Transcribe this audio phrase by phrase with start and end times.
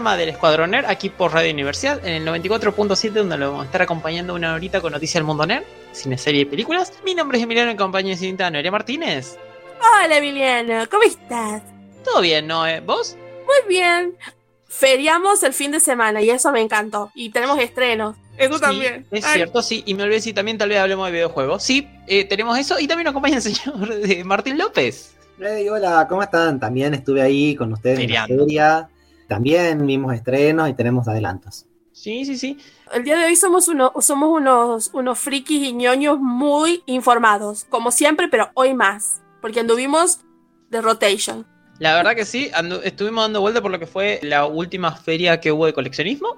[0.00, 3.66] Programa del Escuadrón Nerd, aquí por Radio Universidad, en el 94.7, donde lo vamos a
[3.66, 6.94] estar acompañando una horita con noticias del mundo nerd, cine, serie y películas.
[7.04, 9.36] Mi nombre es Emiliano, en compañía de señorita Noelia Martínez.
[9.78, 11.60] Hola Emiliano, ¿cómo estás?
[12.02, 12.66] Todo bien, ¿no?
[12.66, 12.80] eh?
[12.80, 13.14] ¿Vos?
[13.44, 14.14] Muy bien.
[14.68, 17.10] Feriamos el fin de semana y eso me encantó.
[17.14, 18.16] Y tenemos estrenos.
[18.38, 19.06] Eso Sí, también.
[19.10, 19.82] Es Ay, cierto, sí.
[19.84, 21.62] Y me olvidé si también tal vez hablemos de videojuegos.
[21.62, 22.78] Sí, eh, tenemos eso.
[22.80, 25.14] Y también nos acompaña el señor eh, Martín López.
[25.38, 26.58] Hey, hola, ¿cómo están?
[26.58, 28.32] También estuve ahí con ustedes Feriando.
[28.32, 28.88] en la feria.
[29.30, 31.64] También vimos estrenos y tenemos adelantos.
[31.92, 32.58] Sí, sí, sí.
[32.92, 37.64] El día de hoy somos, uno, somos unos, unos frikis y ñoños muy informados.
[37.70, 39.22] Como siempre, pero hoy más.
[39.40, 40.18] Porque anduvimos
[40.68, 41.46] de rotation.
[41.78, 45.38] La verdad que sí, andu- estuvimos dando vuelta por lo que fue la última feria
[45.40, 46.36] que hubo de coleccionismo.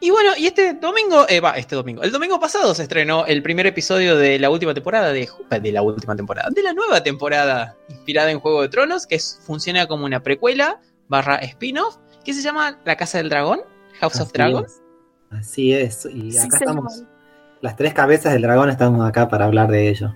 [0.00, 3.42] Y bueno, y este domingo, eh, va, este domingo, el domingo pasado se estrenó el
[3.42, 7.02] primer episodio de la última temporada de, Ju- de la última temporada, de la nueva
[7.02, 12.34] temporada inspirada en Juego de Tronos, que es- funciona como una precuela barra spin-off, que
[12.34, 13.60] se llama La Casa del Dragón,
[14.00, 14.64] House of Así Dragon.
[14.64, 14.80] es.
[15.30, 16.06] Así es.
[16.12, 16.60] Y Sí, acá señor.
[16.60, 17.02] estamos,
[17.62, 20.14] las tres cabezas del dragón estamos acá para hablar de ello.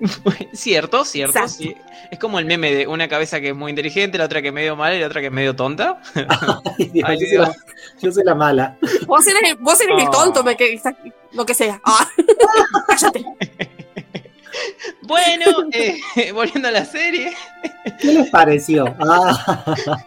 [0.52, 1.74] cierto, cierto, sí.
[2.12, 4.54] Es como el meme de una cabeza que es muy inteligente, la otra que es
[4.54, 6.00] medio mala y la otra que es medio tonta.
[6.78, 7.54] Ay, Dios, Ay, yo, soy la,
[8.00, 8.76] yo soy la mala.
[9.06, 10.10] Vos eres, vos eres el Oh.
[10.12, 10.80] tonto, me que,
[11.32, 11.80] lo que sea.
[11.84, 12.08] Ah.
[12.86, 13.24] Cállate.
[15.02, 17.32] Bueno, eh, volviendo a la serie.
[18.00, 18.86] ¿Qué les pareció?
[19.00, 20.04] Ah,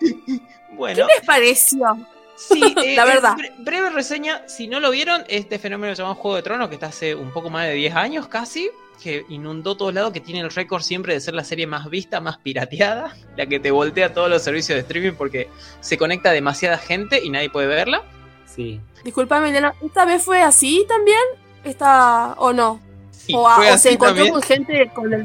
[0.80, 1.98] Bueno, ¿Qué les pareció?
[2.36, 3.36] sí, eh, La verdad.
[3.38, 4.48] bre- breve reseña.
[4.48, 7.50] Si no lo vieron, este fenómeno llamado Juego de Tronos, que está hace un poco
[7.52, 8.70] más de 10 años casi,
[9.04, 12.20] que inundó todos lados, que tiene el récord siempre de ser la serie más vista,
[12.20, 15.50] más pirateada, la que te voltea todos los servicios de streaming porque
[15.82, 18.02] se conecta demasiada gente y nadie puede verla.
[18.46, 18.80] sí.
[19.04, 19.74] Disculpame, Emiliano.
[19.86, 21.20] ¿Esta vez fue así también?
[21.64, 22.82] ¿Esta o no?
[23.12, 24.34] Sí, o, a- fue o así se encontró también.
[24.34, 25.24] con gente con el...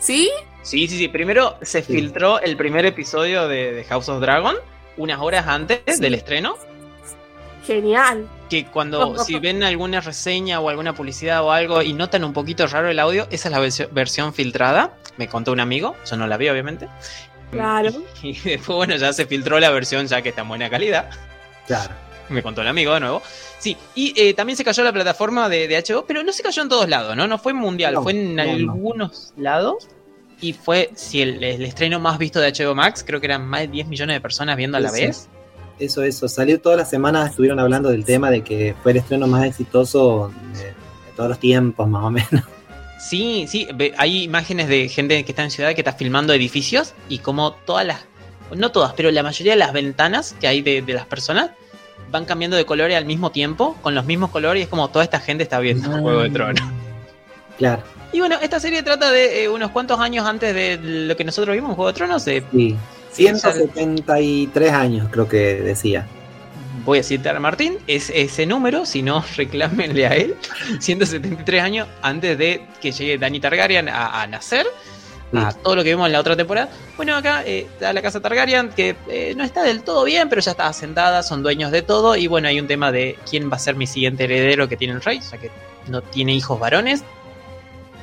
[0.00, 0.30] ¿Sí?
[0.62, 1.06] Sí, sí, sí.
[1.08, 1.92] Primero se Sí.
[1.92, 4.56] filtró el primer episodio de, de House of Dragon,
[4.96, 6.00] unas horas antes Sí.
[6.00, 6.56] del estreno.
[7.66, 8.28] Genial.
[8.50, 12.66] que cuando si ven alguna reseña o alguna publicidad o algo y notan un poquito
[12.66, 14.94] raro el audio, esa es la versión- versión filtrada.
[15.16, 16.88] Me contó un amigo, yo no la vi obviamente.
[17.50, 17.90] Claro.
[18.22, 21.08] Y, después, bueno, ya se filtró la versión ya que está en buena calidad.
[21.66, 21.94] Claro.
[22.28, 23.22] Me contó el amigo de nuevo.
[23.58, 26.62] Sí, y eh, también se cayó la plataforma de, de HBO, pero no se cayó
[26.62, 27.26] en todos lados, ¿no?
[27.26, 28.72] No fue mundial, No, fue en no, no.
[28.72, 29.88] algunos lados.
[30.40, 33.62] Y fue, si el, el estreno más visto de HBO Max, creo que eran más
[33.62, 35.28] de 10 millones de personas viendo a la vez.
[35.78, 36.28] Eso, eso.
[36.28, 40.32] Salió todas las semanas, estuvieron hablando del tema de que fue el estreno más exitoso
[40.52, 40.74] de, de
[41.16, 42.44] todos los tiempos, más o menos.
[43.04, 43.68] Sí, sí,
[43.98, 47.84] hay imágenes de gente que está en ciudad que está filmando edificios y como todas
[47.84, 48.06] las,
[48.56, 51.50] no todas, pero la mayoría de las ventanas que hay de, de las personas
[52.10, 55.04] van cambiando de colores al mismo tiempo, con los mismos colores, y es como toda
[55.04, 56.64] esta gente está viendo Juego de Tronos.
[57.58, 57.82] Claro,
[58.14, 61.54] Y bueno, esta serie trata de eh, unos cuantos años antes de lo que nosotros
[61.54, 62.24] vimos en Juego de Tronos.
[62.24, 62.76] de- sí.
[63.12, 66.06] Sí, 173 años creo que decía.
[66.84, 70.34] voy a citar a Martín, es ese número, si no, reclámenle a él,
[70.80, 74.66] 173 años antes de que llegue Dani Targaryen a, a nacer.
[75.36, 76.68] A todo lo que vimos en la otra temporada.
[76.96, 80.40] Bueno, acá eh, está la casa Targaryen, que eh, no está del todo bien, pero
[80.40, 82.14] ya está asentada, son dueños de todo.
[82.14, 84.94] Y bueno, hay un tema de quién va a ser mi siguiente heredero que tiene
[84.94, 85.50] el rey, ya que
[85.88, 87.02] no tiene hijos varones.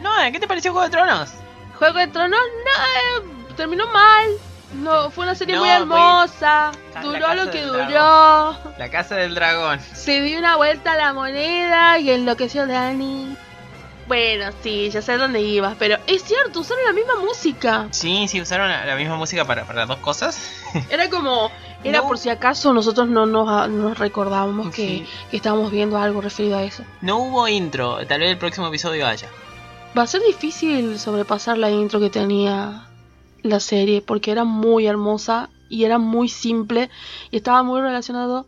[0.01, 1.29] No, ¿qué te pareció Juego de Tronos?
[1.77, 4.27] Juego de Tronos no, eh, terminó mal.
[4.75, 6.71] No, fue una serie No, muy hermosa.
[7.01, 8.57] Duró lo que duró.
[8.77, 9.79] La casa del dragón.
[9.93, 13.35] Se dio una vuelta a la moneda y enloqueció Dani.
[14.07, 17.87] Bueno, sí, ya sé dónde ibas, pero es cierto, usaron la misma música.
[17.91, 20.51] Sí, sí, usaron la, la misma música para, para las dos cosas.
[20.89, 21.49] Era como,
[21.83, 22.07] era No.
[22.07, 25.07] por si acaso nosotros no nos, nos recordábamos que, Sí.
[25.29, 26.83] que estábamos viendo algo referido a eso.
[27.01, 29.29] No hubo intro, tal vez el próximo episodio haya.
[29.97, 32.87] Va a ser difícil sobrepasar la intro que tenía
[33.43, 36.89] la serie porque era muy hermosa y era muy simple
[37.29, 38.45] y estaba muy relacionado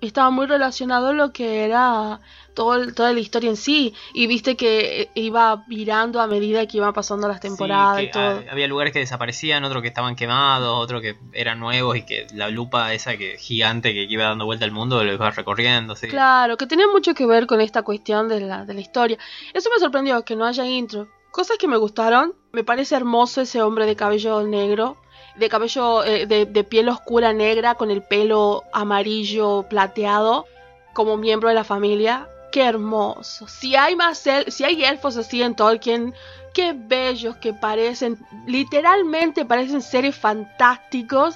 [0.00, 2.20] estaba muy relacionado lo que era
[2.54, 6.92] todo toda la historia en sí y viste que iba virando a medida que iban
[6.92, 8.42] pasando las temporadas Sí, y que, todo.
[8.50, 12.48] había lugares que desaparecían, otros que estaban quemados, otros que eran nuevos y que la
[12.48, 15.96] lupa esa que gigante que iba dando vuelta al mundo lo iba recorriendo.
[15.96, 16.08] Sí.
[16.08, 19.18] Claro, que tenía mucho que ver con esta cuestión de la, de la historia.
[19.54, 21.08] Eso me sorprendió, que no haya intro.
[21.30, 24.98] Cosas que me gustaron, me parece hermoso ese hombre de cabello negro,
[25.36, 30.44] de cabello, eh, de, de piel oscura negra, con el pelo amarillo plateado,
[30.92, 32.28] como miembro de la familia.
[32.52, 33.48] Qué hermoso.
[33.48, 34.18] Si hay más
[34.48, 36.14] si hay elfos así en Tolkien,
[36.54, 41.34] qué bellos que parecen, literalmente parecen seres fantásticos.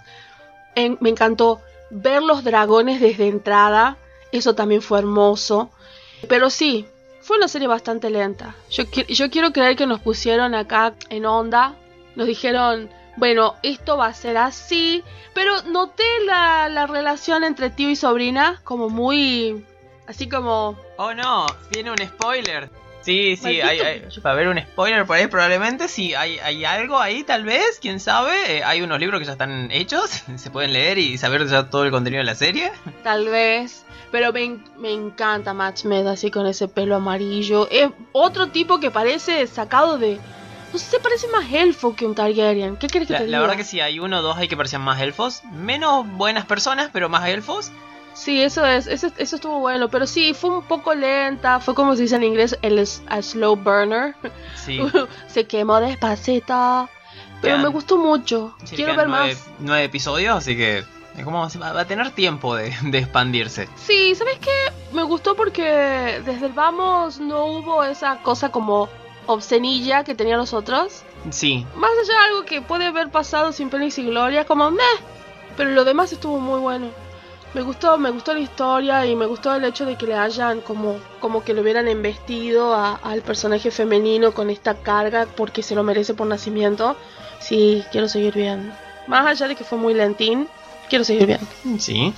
[0.77, 1.61] Me encantó
[1.91, 3.97] ver los dragones desde entrada,
[4.31, 5.71] eso también fue hermoso.
[6.29, 6.87] Pero sí,
[7.23, 8.55] fue una serie bastante lenta.
[8.71, 11.75] Yo, yo quiero creer que nos pusieron acá en onda,
[12.15, 15.03] nos dijeron, bueno, esto va a ser así,
[15.35, 19.65] pero noté la, la relación entre tío y sobrina como muy...
[20.09, 20.79] Así como...
[20.99, 22.71] Oh no, viene un spoiler.
[23.03, 25.87] Sí, sí, hay, hay- va a haber un spoiler por ahí probablemente.
[25.87, 28.57] Sí, hay, hay algo ahí tal vez, quién sabe.
[28.59, 31.85] Eh, hay unos libros que ya están hechos, se pueden leer y saber ya todo
[31.85, 32.73] el contenido de la serie.
[33.05, 33.85] Tal vez.
[34.11, 37.69] Pero me, me encanta Matt Smith así con ese pelo amarillo.
[37.71, 40.19] Es otro tipo que parece sacado de...
[40.73, 42.77] No sé, parece más elfo que un Targaryen.
[42.77, 43.41] ¿Qué quieres que La, te la diga?
[43.41, 45.43] verdad que sí, hay uno o dos ahí que parecían más elfos.
[45.53, 47.71] Menos buenas personas, pero más elfos.
[48.27, 51.95] Sí, eso es, eso, eso estuvo bueno, pero sí, fue un poco lenta, fue como
[51.95, 54.17] se dice en inglés, el a slow burner,
[54.57, 54.81] Sí,
[55.29, 56.89] se quemó despacito,
[57.41, 59.47] pero me gustó mucho, quiero ver nueve, más.
[59.61, 60.79] nueve episodios, así que
[61.17, 63.69] es como va va a tener tiempo de, de expandirse.
[63.77, 64.73] Sí, ¿sabes qué?
[64.91, 68.89] Me gustó porque desde el vamos no hubo esa cosa como
[69.27, 73.71] obscenilla que tenían los otros, Sí, más allá de algo que puede haber pasado sin
[73.71, 74.83] pena y sin gloria, como meh,
[75.57, 77.06] pero lo demás estuvo muy bueno.
[77.57, 80.61] Me gustó, me gustó la historia y me gustó el hecho de que le hayan
[80.61, 85.75] como, como que lo hubieran embestido a- al personaje femenino con esta carga porque se
[85.75, 86.97] lo merece por nacimiento.
[87.41, 88.75] Sí, quiero seguir viendo.
[89.07, 90.49] Más allá de que fue muy lentín,
[90.91, 91.47] quiero seguir viendo.
[91.79, 92.13] sí.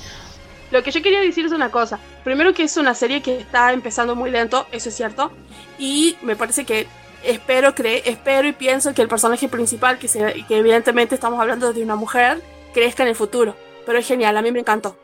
[0.73, 2.00] Lo que yo quería decir es una cosa.
[2.25, 5.31] Primero que es una serie que está empezando muy lento, eso es cierto.
[5.79, 6.88] Y me parece que
[7.23, 11.73] espero, cre espero y pienso que el personaje principal, que, se- que evidentemente estamos hablando
[11.73, 12.43] de una mujer,
[12.75, 13.55] crezca en el futuro.
[13.87, 14.96] Pero es genial, a mí me encantó.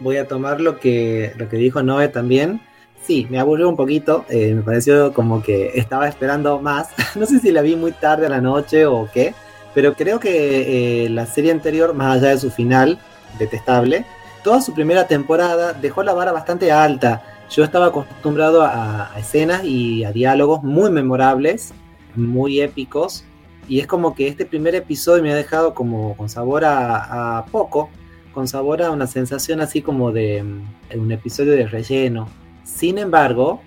[0.00, 2.60] Voy a tomar lo que, lo que dijo Noé también.
[3.02, 4.24] Sí, me aburrió un poquito.
[4.28, 6.88] eh, me pareció como que estaba esperando más.
[7.16, 9.34] no sé si la vi muy tarde a la noche o qué.
[9.74, 12.98] Pero creo que eh, la serie anterior, más allá de su final,
[13.38, 14.04] detestable,
[14.42, 17.22] toda su primera temporada dejó la vara bastante alta.
[17.50, 21.72] Yo estaba acostumbrado a, escenas y a diálogos muy memorables,
[22.16, 23.24] muy épicos.
[23.68, 27.90] Y es como que este primer episodio me ha dejado como con sabor a poco,
[28.32, 32.28] con sabor a una sensación así como de mm, un episodio de relleno.
[32.64, 33.60] Sin embargo,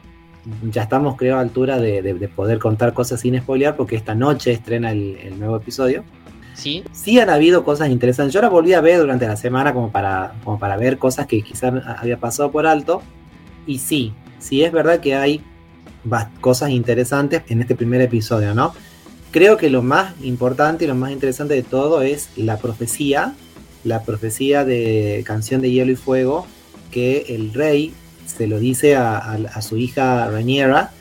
[0.71, 4.15] ya estamos creo a altura de, de- de poder contar cosas sin spoilear porque esta
[4.15, 6.04] noche estrena el, el nuevo episodio.
[6.54, 8.33] Sí, Sí han habido cosas interesantes.
[8.33, 11.42] Yo la volví a ver durante la semana como para, como para ver cosas que
[11.42, 13.01] quizás había pasado por alto.
[13.65, 15.42] Y sí, sí es verdad que hay
[16.42, 18.74] cosas interesantes en este primer episodio, ¿no?
[19.31, 23.33] Creo que lo más importante y lo más interesante de todo es la profecía,
[23.84, 26.48] la profecía de Canción de Hielo y Fuego,
[26.92, 27.94] que el rey
[28.26, 30.92] se lo dice a, su hija Rhaenyra,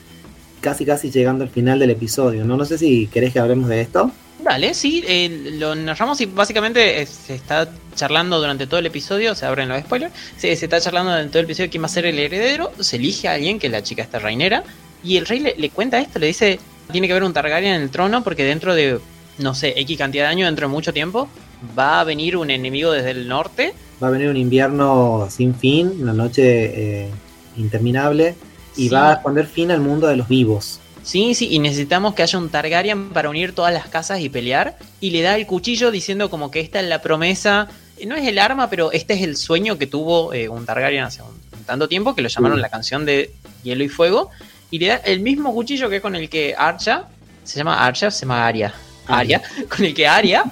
[0.61, 2.57] casi casi llegando al final del episodio, ¿no?
[2.57, 4.11] No sé si querés que hablemos de esto.
[4.39, 9.35] Dale, sí, eh, lo narramos y básicamente eh, se está charlando durante todo el episodio,
[9.35, 11.89] se abren los spoilers, se, se está charlando durante todo el episodio quién va a
[11.89, 14.63] ser el heredero, se elige a alguien que la chica está reinera,
[15.01, 16.59] y el rey le, le cuenta esto, le dice,
[16.91, 18.99] tiene que haber un Targaryen en el trono porque dentro de,
[19.37, 21.29] no sé, X cantidad de años, dentro de mucho tiempo,
[21.77, 23.73] va a venir un enemigo desde el norte.
[24.01, 27.09] Va a venir un invierno sin fin, una noche eh,
[27.57, 28.35] interminable,
[28.75, 28.89] y Sí.
[28.89, 30.79] va a poner fin al mundo de los vivos.
[31.03, 34.77] Sí, sí, y necesitamos que haya un Targaryen para unir todas las casas y pelear.
[35.01, 37.67] Y le da el cuchillo diciendo como que esta es la promesa.
[38.07, 41.21] No es el arma, pero este es el sueño que tuvo eh, un Targaryen hace
[41.21, 43.31] un, tanto tiempo, que lo llamaron la canción de
[43.63, 44.29] Hielo y Fuego.
[44.71, 47.05] Y le da el mismo cuchillo que con el que Archa,
[47.43, 48.73] se llama Archa, se llama Arya.
[49.05, 50.45] Arya, con el que Arya,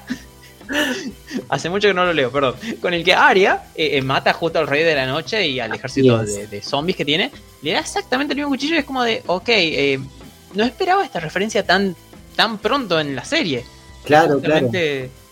[1.50, 4.60] hace mucho que no lo leo, perdón, con el que Arya eh, eh, mata justo
[4.60, 7.80] al rey de la noche y al ejército de, de zombies que tiene, le da
[7.80, 10.00] exactamente el mismo cuchillo y es como de, ok, eh,
[10.54, 11.96] no esperaba esta referencia tan,
[12.36, 13.64] tan pronto en la serie.
[14.04, 14.70] Claro, claro.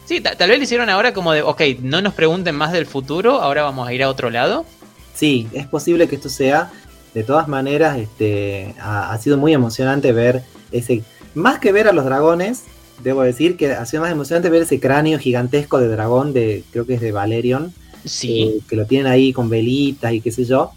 [0.06, 2.86] Sí, ta- tal vez lo hicieron ahora como de, ok, no nos pregunten más del
[2.88, 4.66] futuro, ahora vamos a ir a otro lado.
[5.14, 6.72] Sí, es posible que esto sea.
[7.14, 11.04] De todas maneras, este, ha, ha sido muy emocionante ver ese.
[11.36, 12.64] Más que ver a los dragones,
[13.04, 16.86] debo decir que ha sido más emocionante ver ese cráneo gigantesco de dragón de, creo
[16.86, 17.74] que es de Valerion,
[18.06, 20.72] Sí, eh, que lo tienen ahí con velitas y qué sé yo.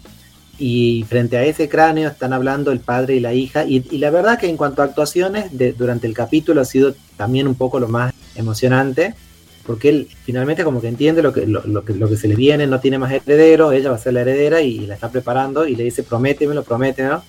[0.59, 3.65] Y frente a ese cráneo están hablando el padre y la hija.
[3.65, 6.93] Y, y la verdad que en cuanto a actuaciones, de- durante el capítulo ha sido
[7.17, 9.15] también un poco lo más emocionante.
[9.65, 12.35] Porque él finalmente como que entiende lo que, lo, lo que, lo que se le
[12.35, 15.65] viene, no tiene más heredero, ella va a ser la heredera y, la está preparando
[15.65, 17.23] y le dice prométemelo, prométemelo.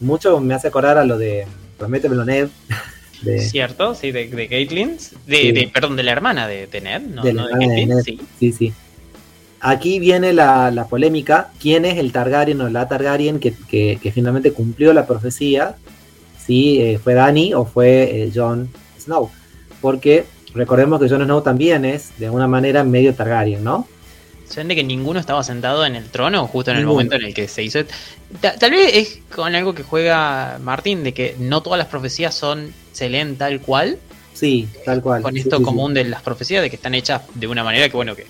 [0.00, 1.46] Mucho me hace acordar a lo de
[1.78, 2.48] prométemelo Ned.
[3.24, 5.52] De, cierto, sí, de, de Caitlyn, de, Sí.
[5.52, 8.02] de- perdón, de la hermana de, Ned, no, De la no hermana Caitlyn, Ned.
[8.04, 8.20] sí.
[8.38, 8.72] Sí, sí.
[9.60, 14.12] aquí viene la, la polémica, ¿quién es el Targaryen o la Targaryen que, que- que
[14.12, 15.76] finalmente cumplió la profecía?
[16.44, 18.68] Si eh, fue Dany o fue eh, Jon
[19.00, 19.30] Snow.
[19.80, 23.88] Porque recordemos que Jon Snow también es, de alguna manera, medio Targaryen, ¿no?
[24.54, 26.94] Se ven de que ninguno estaba sentado en el trono justo en el Ninguno.
[26.94, 27.80] momento en el que se hizo.
[28.40, 32.34] Ta- Tal vez es con algo que juega Martín, de que no todas las profecías
[32.34, 33.98] son se leen tal cual,
[34.32, 35.22] Sí, tal cual.
[35.22, 35.64] con esto sí, sí.
[35.64, 38.26] común de las profecías, de que están hechas de una manera que, bueno, que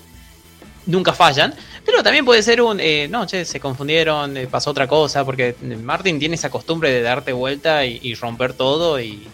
[0.87, 1.53] nunca fallan.
[1.85, 5.55] Pero también puede ser un, eh, no, che, se confundieron, eh, pasó otra cosa, porque
[5.83, 9.27] Martín tiene esa costumbre de darte vuelta y, y romper todo y,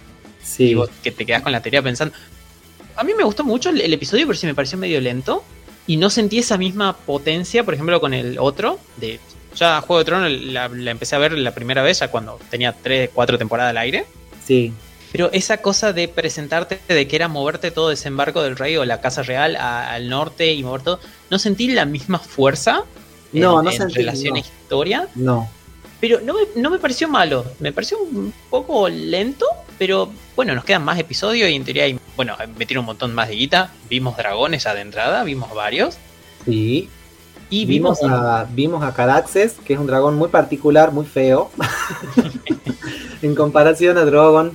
[0.44, 0.66] Sí.
[0.72, 2.14] y vos que te quedas con la teoría pensando.
[2.98, 5.44] A mí me gustó mucho el, el episodio, pero sí me pareció medio lento.
[5.88, 8.80] Y no sentí esa misma potencia, por ejemplo, con el otro.
[8.98, 9.20] De,
[9.56, 12.74] ya Juego de Tronos la, la empecé a ver la primera vez, ya cuando tenía
[12.74, 14.06] 3, 4 temporadas al aire.
[14.46, 14.74] sí.
[15.12, 19.02] Pero esa cosa de presentarte, de que era moverte todo desembarco del rey o la
[19.02, 22.86] casa real a- al norte y mover todo, no sentí la misma fuerza
[23.34, 24.36] No, en, no en sentí, relación no.
[24.38, 25.08] a historia.
[25.16, 25.50] No.
[26.00, 29.46] Pero no me, no me pareció malo, me pareció un poco lento,
[29.82, 33.30] pero bueno, nos quedan más episodios y en teoría hay, bueno, metieron un montón más
[33.30, 35.98] de guita, vimos dragones ya de entrada, vimos varios,
[36.46, 36.88] Sí.
[37.50, 41.50] y vimos, Vimos a, vimos a Caraxes, que es un dragón muy particular, muy feo.
[43.24, 44.52] en comparación a Drogon,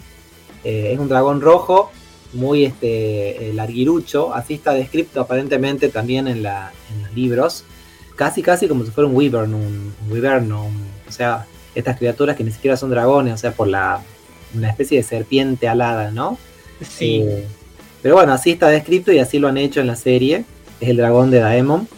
[0.63, 1.91] eh, es un dragón rojo,
[2.33, 4.33] muy este, eh, larguirucho.
[4.33, 7.65] Así está descrito aparentemente también en, la, en los libros.
[8.15, 12.45] Casi, casi como si fuera un wyvern, un, un un- o sea, estas criaturas que
[12.45, 14.01] ni siquiera son dragones, o sea, por la
[14.55, 16.39] una especie de serpiente alada, ¿no?
[16.81, 17.47] sí, Eh,
[18.03, 20.45] pero bueno, así está descrito y así lo han hecho en la serie.
[20.81, 21.89] Es el dragón de Daemon.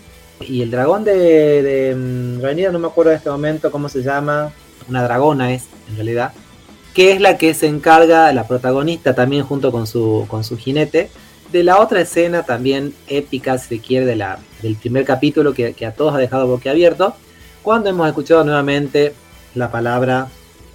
[0.41, 4.03] Y el dragón de, de mm, Rhaenyra, no me acuerdo en este momento cómo se
[4.03, 4.53] llama.
[4.89, 6.33] Una dragona es, en realidad.
[6.95, 11.11] Que es la que se encarga, la protagonista también junto con su, con su jinete,
[11.53, 15.75] de la otra escena también épica, si se quiere, de la, del primer capítulo que,
[15.75, 17.15] que a todos ha dejado boquiabierto.
[17.63, 19.13] Cuando hemos escuchado nuevamente
[19.55, 20.29] la palabra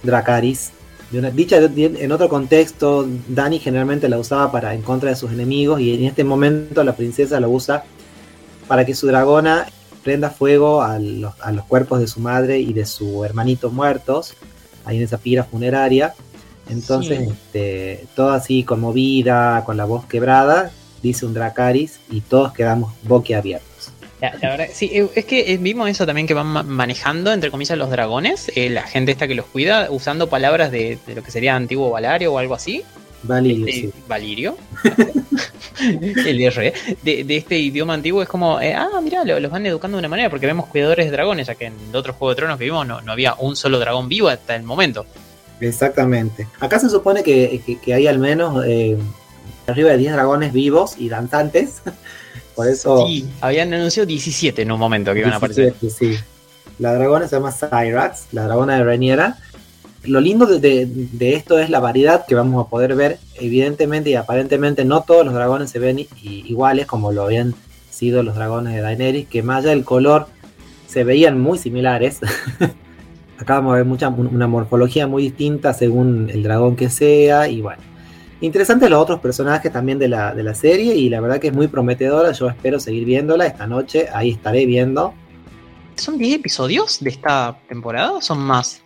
[0.04, 0.70] Dracaris,
[1.10, 5.16] de una- dicha de- en otro contexto, Dani generalmente la usaba para en contra de
[5.16, 7.84] sus enemigos y en este momento la princesa lo usa
[8.66, 9.66] para que su dragona
[10.02, 14.34] prenda fuego a los, a los cuerpos de su madre y de su hermanito muertos,
[14.84, 16.14] ahí en esa pira funeraria.
[16.68, 17.30] Entonces, Sí.
[17.30, 20.70] este, todo así conmovida, con la voz quebrada,
[21.02, 23.73] dice un Dracaris y todos quedamos boquiabiertos.
[24.20, 27.76] La, la verdad, sí, es que vimos eso también que van ma- manejando, entre comillas,
[27.76, 31.30] los dragones, eh, la gente esta que los cuida, usando palabras de, de lo que
[31.30, 32.82] sería antiguo Valario o algo así.
[33.24, 33.92] Valirio, Eh, sí.
[34.06, 34.56] Valirio.
[35.80, 36.72] el IR.
[37.02, 40.08] De, de este idioma antiguo es como, eh, ah, mira, los van educando de una
[40.08, 42.64] manera, porque vemos cuidadores de dragones, ya que en el otro Juego de Tronos que
[42.64, 45.06] vimos no, no había un solo dragón vivo hasta el momento.
[45.60, 46.46] Exactamente.
[46.60, 48.96] Acá se supone que, que- que hay al menos eh,
[49.66, 51.82] arriba de 10 dragones vivos y danzantes.
[52.54, 53.06] Por eso.
[53.06, 55.74] Sí, habían anunciado 17 en un momento que iban a aparecer.
[55.80, 56.24] 17, sí.
[56.78, 59.36] La dragona se llama Cyrax, la dragona de Rhaenyra.
[60.04, 63.18] Lo lindo de, de- de esto es la variedad que vamos a poder ver.
[63.36, 67.54] Evidentemente y aparentemente no todos los dragones se ven iguales como lo habían
[67.90, 70.26] sido los dragones de Daenerys, que más allá del color
[70.88, 72.18] se veían muy similares.
[73.38, 77.60] Acá vamos a ver mucha, una morfología muy distinta según el dragón que sea y
[77.62, 77.82] bueno.
[78.44, 81.54] Interesantes los otros personajes también de la, de la serie y la verdad que es
[81.54, 82.30] muy prometedora.
[82.32, 84.06] Yo espero seguir viéndola esta noche.
[84.12, 85.14] Ahí estaré viendo.
[85.94, 88.82] ¿Son 10 episodios de esta temporada o son más?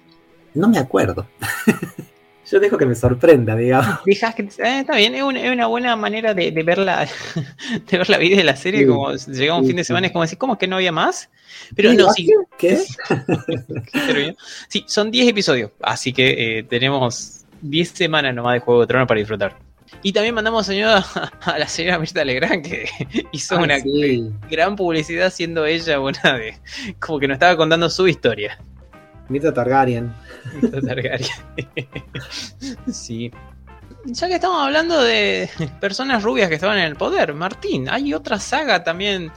[0.55, 1.27] No me acuerdo.
[2.49, 3.99] Yo dejo que me sorprenda, digamos.
[4.07, 7.09] Dejas que eh, está bien, es una, es una buena manera de, de ver la
[7.91, 10.07] de ver la vida de la serie, Sí, como llega un sí, fin de semana,
[10.07, 11.29] es como decir, ¿cómo es que no había más?
[11.75, 12.79] Pero no, ¿ah, sí, ¿Qué?
[13.93, 14.37] pero.
[14.69, 19.09] Sí, son 10 episodios, así que eh, tenemos 10 semanas nomás de Juego de Tronos
[19.09, 19.57] para disfrutar.
[20.03, 21.05] Y también mandamos saludos
[21.43, 22.89] a, la señora Mirta Legrand, que
[23.33, 24.31] hizo una sí.
[24.51, 26.57] gran publicidad siendo ella una de.
[27.01, 28.59] como que nos estaba contando su historia.
[29.29, 30.13] Mirta Targaryen.
[30.61, 31.29] Mirta Targaryen.
[32.93, 33.31] sí.
[34.05, 35.51] Ya que estamos hablando de
[35.81, 39.31] personas rubias que estaban en el poder, Martín, hay otra saga también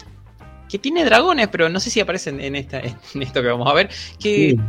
[0.70, 3.74] que tiene dragones, pero no sé si aparecen en, esta, en esto que vamos a
[3.74, 4.60] ver, que Sí.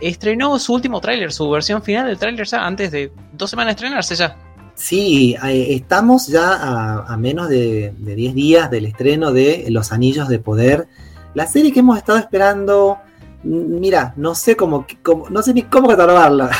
[0.00, 3.76] Estrenó su último tráiler, su versión final del tráiler ya antes de dos semanas de
[3.86, 4.36] estrenarse ya.
[4.74, 9.92] Sí, eh, estamos ya a, a menos de, de 10 días del estreno de Los
[9.92, 10.88] Anillos de Poder.
[11.34, 12.96] La serie que hemos estado esperando.
[13.44, 16.50] mm, Mira, no sé cómo, cómo- no sé ni cómo catalogarla.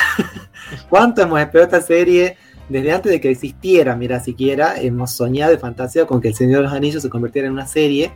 [0.90, 2.36] ¿Cuánto hemos esperado esta serie?
[2.68, 6.58] Desde antes de que existiera, mira, siquiera hemos soñado y fantaseado con que El Señor
[6.58, 8.12] de los Anillos se convirtiera en una serie.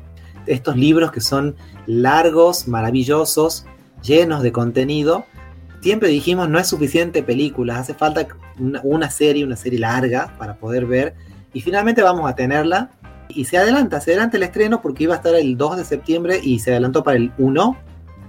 [0.47, 3.65] Estos libros que son largos, maravillosos,
[4.05, 5.25] llenos de contenido.
[5.81, 8.27] Siempre dijimos, no es suficiente películas, hace falta
[8.59, 11.15] una, una serie, una serie larga para poder ver.
[11.53, 12.91] Y finalmente vamos a tenerla.
[13.29, 16.41] Y se adelanta, se adelanta el estreno porque iba a estar el 2 de septiembre
[16.43, 17.77] y se adelantó para el 1.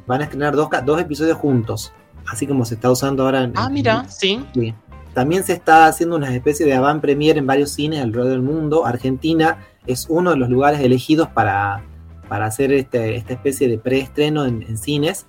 [0.07, 1.91] Van a estrenar dos, dos episodios juntos,
[2.27, 3.53] así como se está usando ahora en...
[3.55, 4.43] Ah, mira, sí.
[4.53, 4.73] Sí.
[5.13, 8.85] También se está haciendo una especie de avant premier en varios cines alrededor del mundo.
[8.85, 11.83] Argentina es uno de los lugares elegidos para,
[12.27, 15.25] para hacer este, esta especie de preestreno en, en cines.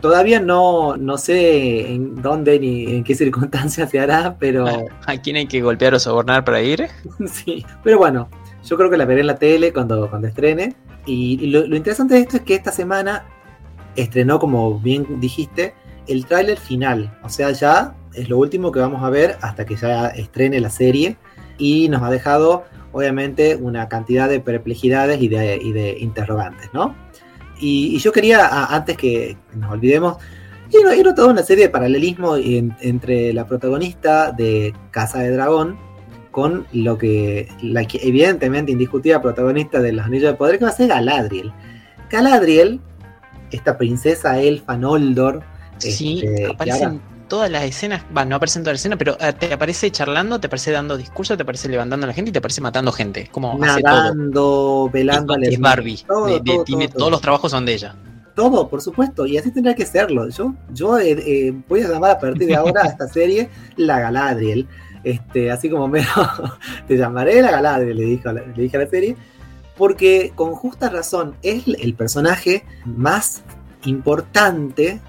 [0.00, 4.66] Todavía no, no sé en dónde ni en qué circunstancias se hará, pero
[5.06, 6.86] ¿A quién hay que golpear o sobornar para ir?
[7.26, 7.64] sí.
[7.82, 8.28] Pero bueno,
[8.64, 10.74] yo creo que la veré en la tele cuando, cuando estrene.
[11.06, 13.24] Y, y lo, lo interesante de esto es que esta semana
[13.96, 15.74] estrenó, como bien dijiste,
[16.06, 17.16] el tráiler final.
[17.22, 20.70] O sea, ya es lo último que vamos a ver hasta que ya estrene la
[20.70, 21.16] serie.
[21.58, 26.94] Y nos ha dejado, obviamente, una cantidad de perplejidades y de, y de interrogantes, ¿no?
[27.60, 30.16] Y, y yo quería, a- antes que nos olvidemos,
[30.72, 35.76] he, he notado una serie de paralelismo en- entre la protagonista de Casa de Dragón
[36.30, 40.70] con lo que, la que evidentemente indiscutida protagonista de los Anillos de Poder, que va
[40.70, 41.52] a ser Galadriel.
[42.10, 42.80] Galadriel,
[43.50, 45.42] esta princesa elfa Noldor,
[45.78, 48.02] Sí, este, que aparece ahora- en todas las escenas.
[48.16, 50.96] Va, no aparece en todas las escenas, pero eh, te aparece charlando, te aparece dando
[50.96, 53.28] discurso, te aparece levantando a la gente y te aparece matando gente.
[53.30, 53.92] Como hace todo.
[53.94, 55.62] nadando, velando Es hermano.
[55.62, 55.98] Barbie.
[56.06, 56.98] Todo, de- de- todo, tiene, todo, todo.
[57.00, 57.94] Todos los trabajos son de ella.
[58.34, 60.28] Todo, por supuesto, y así tendrá que serlo.
[60.28, 63.98] Yo, yo eh, eh, voy a llamar a partir de ahora a esta serie la
[64.00, 64.66] Galadriel.
[65.04, 66.04] Este, así como me
[66.88, 69.16] te llamaré la Galadriel, le dije, le dije a la serie,
[69.76, 73.42] porque con justa razón es el personaje más
[73.84, 75.00] importante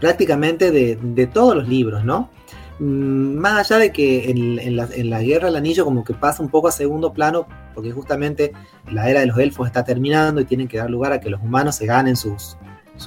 [0.00, 2.30] prácticamente de, todos los libros, ¿no?
[2.78, 6.68] Mm, Más allá de que en, la, Guerra del Anillo como que pasa un poco
[6.68, 8.52] a segundo plano, porque justamente
[8.90, 11.40] la era de los elfos está terminando y tienen que dar lugar a que los
[11.40, 12.34] humanos se ganen su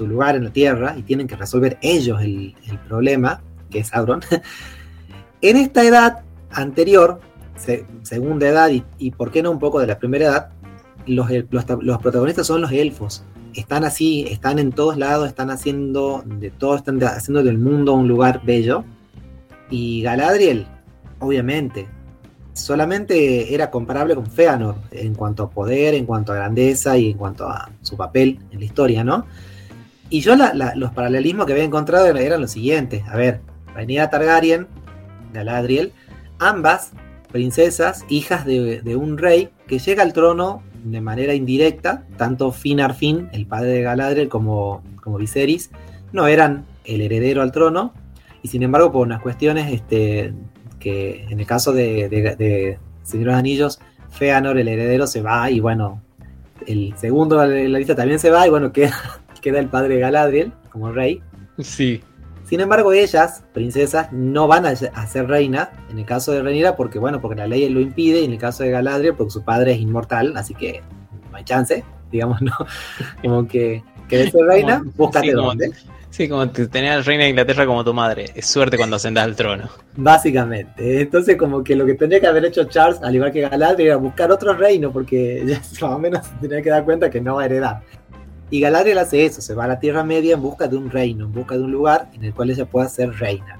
[0.01, 2.55] lugar en la Tierra y tienen que resolver ellos el,
[2.88, 4.21] problema, que es Sauron.
[5.41, 6.21] en esta edad
[6.51, 7.19] anterior,
[7.55, 10.50] se- segunda edad y, y por qué no un poco de la primera edad,
[11.05, 13.24] los, los, los protagonistas son los elfos.
[13.53, 18.07] Están así, están en todos lados, están haciendo de todo, están haciendo del mundo un
[18.07, 18.83] lugar bello.
[19.69, 20.67] Y Galadriel,
[21.19, 21.88] obviamente,
[22.54, 27.17] solamente era comparable con Feanor en cuanto a poder, en cuanto a grandeza y en
[27.17, 29.25] cuanto a su papel en la historia, ¿no?
[30.10, 33.04] Y yo los paralelismos que había encontrado eran, los siguientes.
[33.08, 33.41] A ver,
[33.73, 34.67] Rhaenyra Targaryen,
[35.34, 35.91] Galadriel,
[36.38, 36.91] ambas
[37.32, 43.46] princesas, hijas de un rey que llega al trono de manera indirecta, tanto Finarfin, el
[43.46, 45.72] padre de Galadriel, como, como Viserys,
[46.12, 47.93] no eran el heredero al trono,
[48.41, 50.34] y sin embargo, por unas cuestiones este,
[50.80, 55.22] que en el caso de, de, de Señor de los Anillos, Feanor, el heredero, se
[55.22, 56.02] va, y bueno,
[56.67, 58.96] el segundo de la lista también se va, y bueno, queda,
[59.41, 61.22] queda el padre de Galadriel como rey.
[61.60, 62.02] Sí.
[62.45, 66.99] Sin embargo, ellas, princesas, no van a, ser reina en el caso de Rhaenyra porque,
[66.99, 69.73] bueno, porque la ley lo impide y en el caso de Galadriel porque su padre
[69.73, 70.82] es inmortal, así que
[71.32, 72.53] no hay chance, digamos, ¿no?
[73.23, 75.53] Como que querés ser reina, Como- búscate sí, como-.
[76.13, 78.25] Sí, como te- tener reina de Inglaterra como tu madre.
[78.36, 79.67] Es suerte cuando ascendas al trono.
[79.95, 81.01] Básicamente.
[81.01, 83.97] Entonces, como que lo que tendría que haber hecho Charles, al igual que Galadriel, era
[83.97, 87.36] buscar otro reino, porque ya más o menos se tenía que dar cuenta que no
[87.38, 87.82] va a heredar.
[88.53, 91.25] Y Galadriel hace eso, se va a la Tierra Media en busca de un reino,
[91.25, 93.57] en busca de un lugar en el cual ella pueda ser reina.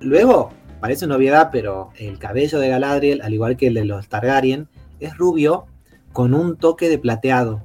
[0.00, 4.08] Luego, parece una obviedad, pero el cabello de Galadriel, al igual que el de los
[4.08, 4.66] Targaryen,
[4.98, 5.66] es rubio
[6.12, 7.62] con un toque de plateado.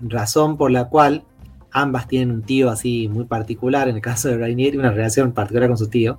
[0.00, 1.24] Razón por la cual
[1.70, 5.68] ambas tienen un tío así muy particular, en el caso de Rhaenyra, una relación particular
[5.68, 6.18] con su tío.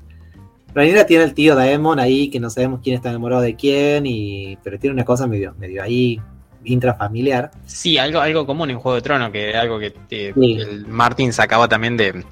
[0.75, 4.59] Rhaenyra tiene el tío Daemon ahí, que no sabemos quién está enamorado de quién, y,
[4.63, 6.21] pero tiene una cosa medio, medio ahí
[6.63, 7.51] intrafamiliar.
[7.65, 10.57] Sí, algo, algo común en Juego de Trono, que algo que eh, Sí.
[10.59, 12.23] el Martin sacaba también de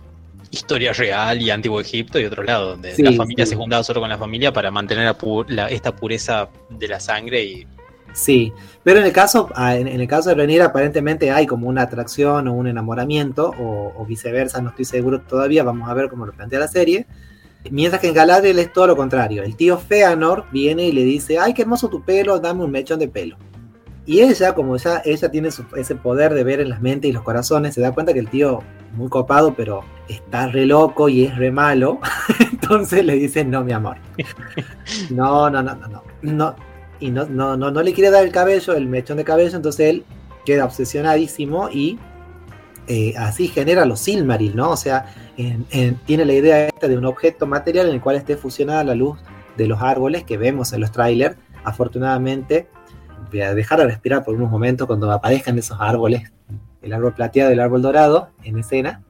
[0.52, 3.52] historia real y antiguo Egipto y otro lado, donde Sí, la familia sí.
[3.52, 7.00] se juntaba solo con la familia para mantener la pu- la- esta pureza de la
[7.00, 7.68] sangre y
[8.12, 8.52] Sí,
[8.84, 12.48] pero en el caso, ah, en, el caso de Rhaenyra aparentemente hay como una atracción
[12.48, 16.34] o un enamoramiento, o, o viceversa, no estoy seguro todavía, vamos a ver cómo lo
[16.34, 17.06] plantea la serie.
[17.70, 19.44] Mientras que en Galadriel es todo lo contrario.
[19.44, 22.98] El tío Feanor viene y le dice, ay, qué hermoso tu pelo, dame un mechón
[23.00, 23.38] de pelo.
[24.10, 27.12] Y ella, como ya ella tiene su- ese poder de ver en las mentes y
[27.14, 28.64] los corazones, se da cuenta que el tío,
[28.96, 32.00] muy copado, pero está re loco y es re malo.
[32.52, 33.98] Entonces le dice, no, mi amor.
[35.12, 36.04] No, no, no, no, no.
[36.24, 36.56] no.
[37.00, 39.88] Y no, no, no, no le quiere dar el cabello, el mechón de cabello, entonces
[39.92, 40.04] él
[40.44, 42.00] queda obsesionadísimo y
[42.88, 44.72] eh, así genera los Silmaril, ¿no?
[44.72, 45.06] O sea,
[45.38, 48.84] en- en- tiene la idea esta de un objeto material en el cual esté fusionada
[48.84, 49.20] la luz
[49.56, 51.38] de los árboles que vemos en los trailers.
[51.64, 52.68] Afortunadamente,
[53.30, 56.32] dejar de respirar por unos momentos cuando aparezcan esos árboles,
[56.82, 59.04] el árbol plateado y el árbol dorado en escena.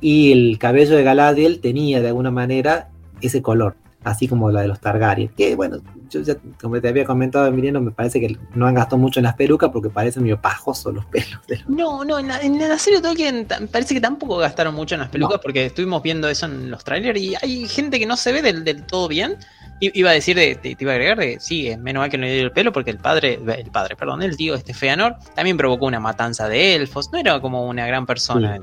[0.00, 2.90] Y el cabello de Galadriel tenía de alguna manera
[3.20, 3.76] ese color.
[4.02, 5.28] así como la de los Targaryen.
[5.28, 5.78] Que bueno,
[6.14, 9.24] yo ya, como te había comentado, Emiliano, me parece que no han gastado mucho en
[9.24, 11.38] las pelucas porque parecen medio pajosos los pelos.
[11.46, 11.68] De los...
[11.68, 15.00] No, no, en la, en la serie de Tolkien parece que tampoco gastaron mucho en
[15.02, 15.42] las pelucas No.
[15.42, 18.64] porque estuvimos viendo eso en los trailers y hay gente que no se ve del,
[18.64, 19.36] del todo bien.
[19.80, 22.08] I- Iba a decir, de, te, te iba a agregar, de, sí, es menos mal
[22.08, 24.72] que no le dio el pelo porque el padre, el padre, perdón, el tío este
[24.72, 28.56] Feanor también provocó una matanza de elfos, no era como una gran persona.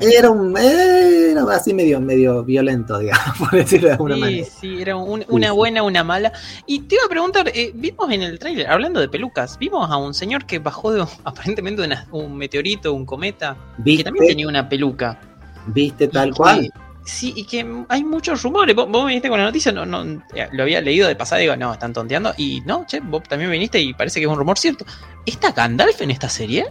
[0.00, 0.06] Sí.
[0.12, 4.46] Era un era así medio, medio violento, digamos, por decirlo de alguna Sí, manera.
[4.60, 6.32] sí, era un- una buena, una mala.
[6.66, 9.96] Y te iba a preguntar, eh, vimos en el tráiler, hablando de pelucas, vimos a
[9.96, 13.56] un señor que bajó de aparentemente de una- un meteorito, un cometa,
[13.96, 15.18] que también tenía una peluca.
[15.66, 16.72] ¿Viste tal Y cual?
[17.04, 18.74] sí, y que hay muchos rumores.
[18.74, 20.02] Vos, vos viniste con la noticia, no, no,
[20.34, 22.32] eh, lo había leído de pasada, digo, no, están tonteando.
[22.36, 24.84] Y no, che, vos también viniste y parece que es un rumor cierto.
[25.24, 26.66] ¿Está Gandalf en esta serie?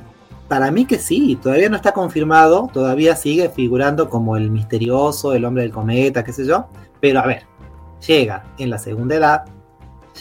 [0.48, 5.44] Para mí que sí, todavía no está confirmado, todavía sigue figurando como el misterioso, el
[5.44, 6.68] hombre del cometa, qué sé yo.
[7.02, 7.44] Pero a ver,
[8.06, 9.46] llega en la segunda edad,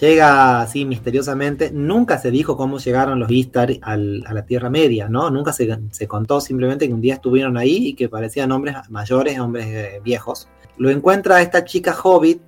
[0.01, 5.09] llega así misteriosamente, nunca se dijo cómo llegaron los Istar al- a la Tierra Media,
[5.09, 5.31] ¿no?
[5.31, 9.39] Nunca se, se contó simplemente que un día estuvieron ahí y que parecían hombres mayores,
[9.39, 10.49] hombres eh, viejos.
[10.77, 12.41] Lo encuentra esta chica hobbit,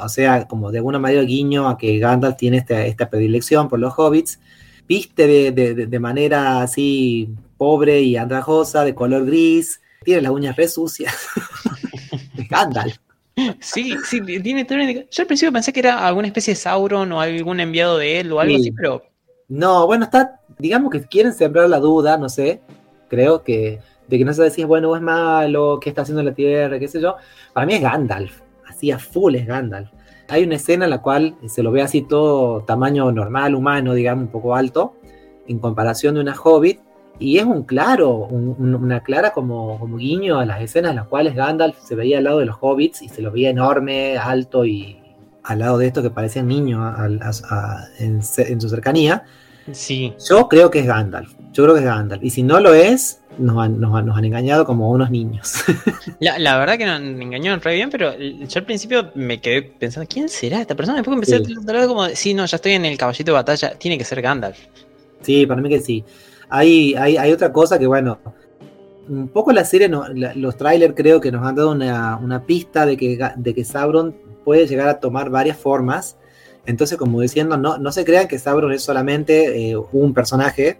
[0.00, 3.78] o sea, como de alguna manera guiño a que Gandalf tiene esta, esta predilección por
[3.78, 4.40] los hobbits,
[4.88, 5.52] viste de,
[5.86, 11.14] de- manera así pobre y andrajosa, de color gris, tiene las uñas re sucias.
[12.50, 12.96] Gandalf.
[13.60, 17.20] Sí, sí, tiene todo Yo al principio pensé que era alguna especie de Sauron o
[17.20, 18.60] algún enviado de él o algo Sí.
[18.60, 19.02] así, pero
[19.48, 22.60] No, bueno, está, digamos que quieren sembrar la duda, no sé,
[23.08, 26.78] creo que, de que no se decís, bueno, es malo, qué está haciendo la Tierra,
[26.78, 27.16] qué sé yo.
[27.52, 29.90] Para mí es Gandalf, así a full es Gandalf.
[30.28, 34.26] Hay una escena en la cual se lo ve así todo tamaño normal, humano, digamos,
[34.26, 34.94] un poco alto,
[35.48, 36.78] en comparación de una hobbit,
[37.20, 40.96] y es un claro, un- un- una clara como, como guiño a las escenas en
[40.96, 44.16] las cuales Gandalf se veía al lado de los hobbits y se lo veía enorme,
[44.18, 44.96] alto y
[45.44, 49.22] al lado de esto que parecían niños a- a- a- en, su cercanía.
[49.72, 50.12] sí.
[50.28, 51.32] Yo creo que es Gandalf.
[51.52, 52.22] Yo creo que es Gandalf.
[52.24, 55.54] Y si no lo es, nos han, nos han- nos han engañado como unos niños.
[56.20, 60.06] La, la verdad que nos engañaron re bien, pero yo al principio me quedé pensando,
[60.12, 60.98] ¿quién será esta persona?
[60.98, 61.52] Después empecé Sí.
[61.56, 64.20] a tratar como, sí, no, ya estoy en el caballito de batalla, tiene que ser
[64.20, 64.58] Gandalf.
[65.22, 66.04] sí, para mí que sí.
[66.50, 68.18] Hay, hay, hay otra cosa que, bueno,
[69.08, 72.86] un poco la serie, no- los trailers creo que nos han dado una, una pista
[72.86, 76.16] de que, de que Sauron puede llegar a tomar varias formas.
[76.66, 80.78] Entonces, como diciendo, no, no se crean que Sauron es solamente eh, un personaje,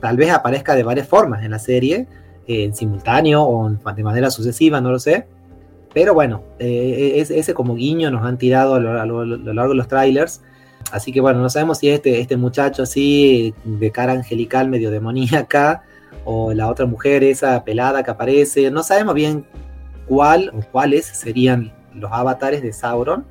[0.00, 2.06] tal vez aparezca de varias formas en la serie,
[2.46, 5.26] eh, en simultáneo o de manera sucesiva, no lo sé.
[5.94, 8.92] Pero bueno, eh, es- ese como guiño nos han tirado a lo
[9.24, 10.42] largo de los trailers.
[10.92, 15.82] Así que bueno, no sabemos si este, este muchacho así, de cara angelical, medio demoníaca,
[16.24, 18.70] o la otra mujer, esa pelada que aparece.
[18.70, 19.44] No sabemos bien
[20.06, 23.24] cuál o cuáles serían los avatares de Sauron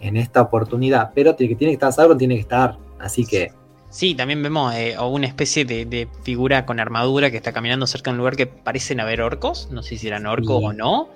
[0.00, 1.10] en esta oportunidad.
[1.14, 2.76] Pero tiene que, tiene que estar Sauron, tiene que estar.
[2.98, 3.52] Así que
[3.90, 8.10] Sí, también vemos eh, una especie de, de figura con armadura que está caminando cerca
[8.10, 9.68] de un lugar que parecen haber orcos.
[9.70, 10.66] No sé si eran orcos Sí.
[10.66, 11.08] o no.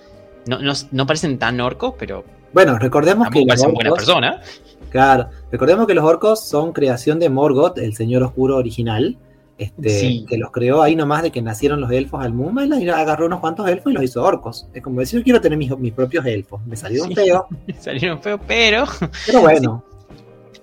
[0.47, 0.73] No, no.
[0.91, 4.61] no parecen tan orcos, pero bueno, recordemos que los parecen buenas orcos- personas.
[4.93, 9.17] Claro, recordemos que los orcos son creación de Morgoth, el señor oscuro original,
[9.57, 10.27] este, Sí.
[10.29, 13.41] que los creó ahí nomás de que nacieron los elfos al mundo, y agarró unos
[13.41, 14.67] cuantos elfos y los hizo orcos.
[14.75, 16.61] Es como decir, yo quiero tener mis, mis propios elfos.
[16.67, 17.15] Me salieron Sí.
[17.15, 17.43] feos,
[17.81, 18.85] Salieron feos, pero
[19.27, 19.83] pero bueno.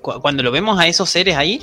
[0.01, 1.59] cu- cuando lo vemos a esos seres ahí,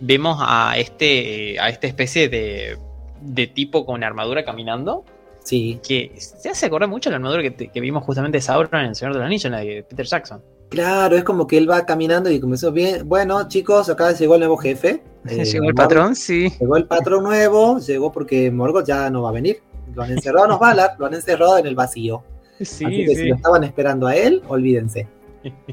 [0.00, 2.76] vemos a este a esta especie de,
[3.22, 5.04] de tipo con armadura caminando.
[5.42, 8.94] Sí, Que se hace acordar mucho la armadura que, vimos justamente de Sauron en El
[8.94, 10.42] Señor del Anillo, en la de Peter Jackson.
[10.74, 13.08] Claro, es como que él va caminando y comenzó bien.
[13.08, 15.02] Bueno, chicos, acá llegó el nuevo jefe.
[15.28, 16.52] eh, Llegó el Morgoth- patrón, sí.
[16.60, 19.58] Llegó el patrón nuevo, llegó porque Morgoth ya no va a venir.
[19.94, 22.22] Lo han encerrado a los Valar, lo han encerrado en el vacío.
[22.60, 25.06] Sí, Así que si lo estaban esperando a él, olvídense.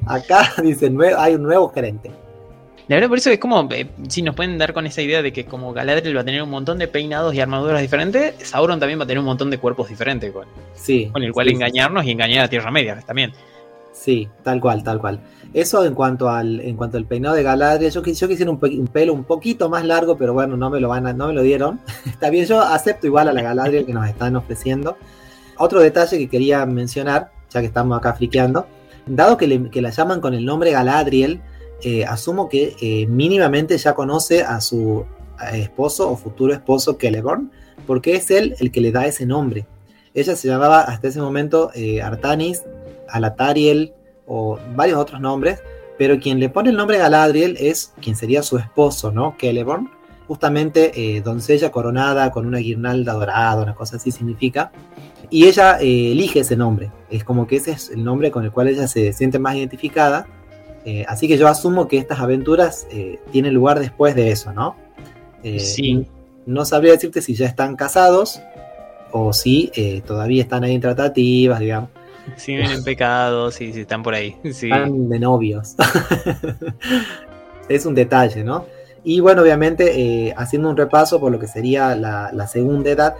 [0.05, 2.11] Acá dicen, "Nue- hay un nuevo gerente.
[2.87, 5.31] La verdad, por eso es como, eh, si nos pueden dar con esa idea de
[5.31, 8.99] que como Galadriel va a tener un montón de peinados y armaduras diferentes, Sauron también
[8.99, 11.09] va a tener un montón de cuerpos diferentes con, Sí.
[11.13, 13.31] con el cual sí, engañarnos y engañar a Tierra Media también.
[14.03, 15.19] Sí, tal cual, tal cual.
[15.53, 18.87] Eso en cuanto al, en cuanto al peinado de Galadriel, yo, yo quisiera un, un
[18.87, 21.43] pelo un poquito más largo, pero bueno, no me lo van a- no me lo
[21.43, 21.79] dieron.
[22.07, 24.97] Está bien, yo acepto igual a la Galadriel que nos están ofreciendo.
[25.59, 28.65] Otro detalle que quería mencionar, ya que estamos acá friqueando,
[29.05, 31.41] dado que, le- que la llaman con el nombre Galadriel,
[31.83, 35.05] eh, asumo que eh, mínimamente ya conoce a su
[35.53, 37.51] esposo o futuro esposo Celeborn,
[37.85, 39.67] porque es él el que le da ese nombre.
[40.15, 42.63] Ella se llamaba hasta ese momento eh, Artanis,
[43.11, 43.93] Alatariel
[44.25, 45.61] o varios otros nombres,
[45.97, 49.35] pero quien le pone el nombre Galadriel es quien sería su esposo, ¿no?
[49.39, 49.89] Celeborn,
[50.27, 54.71] justamente eh, doncella coronada con una guirnalda dorada, una cosa así significa.
[55.29, 58.51] Y ella eh, elige ese nombre, es como que ese es el nombre con el
[58.51, 60.27] cual ella se siente más identificada.
[60.85, 62.87] Eh, así que yo asumo que estas aventuras
[63.31, 64.75] tienen lugar después de eso, ¿no?
[65.59, 66.07] sí.
[66.45, 68.41] No sabría decirte si ya están casados
[69.11, 69.71] o si
[70.07, 71.89] todavía están ahí en tratativas, digamos.
[72.35, 74.37] Si ven en pecado, si, si están por ahí.
[74.43, 75.75] Están de novios.
[77.69, 78.65] es un detalle, ¿no?
[79.03, 83.15] Y bueno, obviamente, eh, haciendo un repaso por lo que sería la, segunda edad,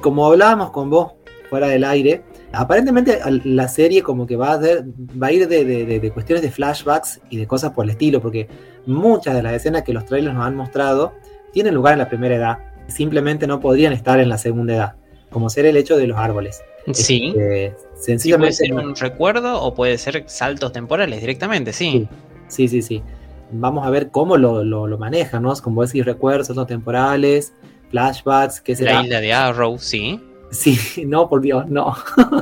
[0.00, 1.12] como hablábamos con vos
[1.50, 6.42] fuera del aire, aparentemente la serie como que va a, va a ir de, cuestiones
[6.42, 8.48] de flashbacks y de cosas por el estilo, porque
[8.86, 11.12] muchas de las escenas que los trailers nos han mostrado
[11.52, 14.94] tienen lugar en la primera edad, simplemente no podrían estar en la segunda edad,
[15.30, 16.62] como ser el hecho de los árboles.
[16.92, 17.34] Sí.
[17.36, 18.56] Este, sencillamente.
[18.58, 22.08] puede ser un recuerdo o puede ser saltos temporales directamente, sí.
[22.48, 23.02] Sí, sí, sí
[23.50, 25.54] vamos a ver cómo lo, lo, manejan, ¿no?
[25.56, 27.52] Como decir, recuerdos no temporales,
[27.90, 28.94] flashbacks, qué será.
[28.94, 30.22] La isla de Arrow, sí.
[30.50, 31.94] Sí, no, por Dios, no.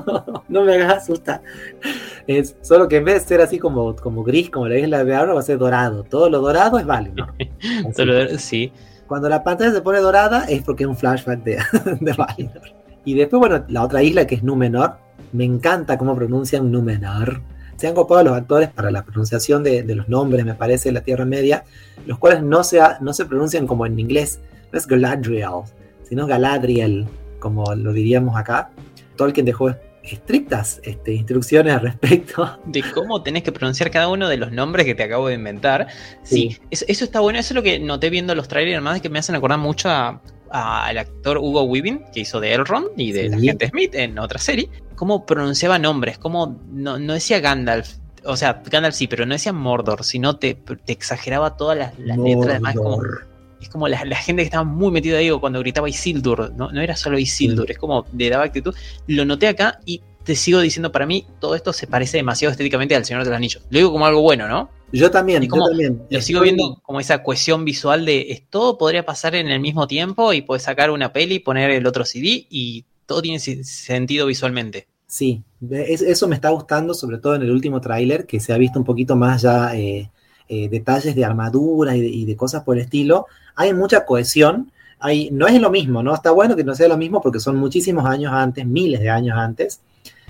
[0.49, 1.43] no me hagas asustar.
[2.27, 5.15] Es solo que en vez de ser así como, como gris, como la isla de
[5.15, 6.05] Arrow, va a ser dorado.
[6.05, 7.27] Todo lo dorado es válido.
[8.39, 8.73] sí.
[9.07, 11.59] Cuando la pantalla se pone dorada es porque es un flashback de,
[12.01, 12.15] de
[13.05, 14.97] Y después, bueno, la otra isla que es Númenor.
[15.33, 17.43] Me encanta cómo pronuncian Númenor
[17.77, 21.01] se han copado los actores para la pronunciación de, los nombres, me parece, de la
[21.01, 21.65] Tierra Media,
[22.07, 24.41] los cuales no se, no se pronuncian como en inglés,
[24.73, 25.49] no es Galadriel,
[26.09, 27.07] sino Galadriel,
[27.39, 28.71] como lo diríamos acá.
[29.17, 32.59] Tolkien dejó estrictas este, instrucciones al respecto.
[32.67, 35.87] De cómo tenés que pronunciar cada uno de los nombres que te acabo de inventar.
[36.23, 39.19] Sí, Eso, está bueno, eso es lo que noté viendo los trailers, además que me
[39.19, 39.89] hacen acordar mucho
[40.55, 44.39] al actor Hugo Weaving, que hizo de Elrond y de la gente Smith en otra
[44.39, 49.53] serie, cómo pronunciaba nombres, cómo no, decía Gandalf, o sea, Gandalf sí, pero no decía
[49.53, 53.03] Mordor, sino te, te exageraba todas las, letras, además como,
[53.61, 56.95] es como la, gente que estaba muy metida ahí cuando gritaba Isildur, no, no era
[56.95, 58.77] solo Isildur, es como le daba actitud,
[59.09, 62.95] lo noté acá y te sigo diciendo, para mí todo esto se parece demasiado estéticamente
[62.95, 63.63] al Señor de los Anillos.
[63.71, 64.71] Lo digo como algo bueno, ¿no?
[64.95, 66.03] Yo también, yo también.
[66.09, 70.33] Lo sigo viendo como esa cohesión visual de todo podría pasar en el mismo tiempo
[70.33, 74.87] y puedes sacar una peli, poner el otro CD y todo tiene sentido visualmente.
[75.07, 78.79] Sí, eso me está gustando, sobre todo en el último tráiler, que se ha visto
[78.79, 80.11] un poquito más ya eh,
[80.49, 83.27] eh, detalles de armadura y de, cosas por el estilo.
[83.55, 84.71] Hay mucha cohesión.
[84.99, 86.15] Hay, no es lo mismo, ¿no?
[86.15, 89.37] Está bueno que no sea lo mismo porque son muchísimos años antes, miles de años
[89.37, 89.81] antes.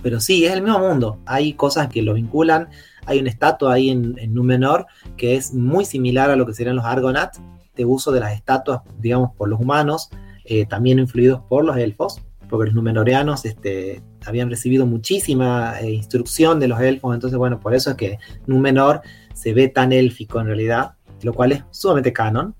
[0.05, 1.19] Pero sí, es el mismo mundo.
[1.27, 2.69] Hay cosas que lo vinculan.
[3.07, 4.87] Hay una estatua ahí en, en Númenor
[5.17, 7.41] que es muy similar a lo que serían los Argonauts,
[7.75, 10.11] de uso de las estatuas, digamos, por los humanos,
[10.45, 16.61] eh, también influidos por los elfos porque los numenoreanos este, habían recibido muchísima eh, instrucción
[16.61, 19.01] de los elfos, entonces bueno, por eso es que Númenor
[19.35, 22.55] se ve tan élfico en realidad, lo cual es sumamente canon.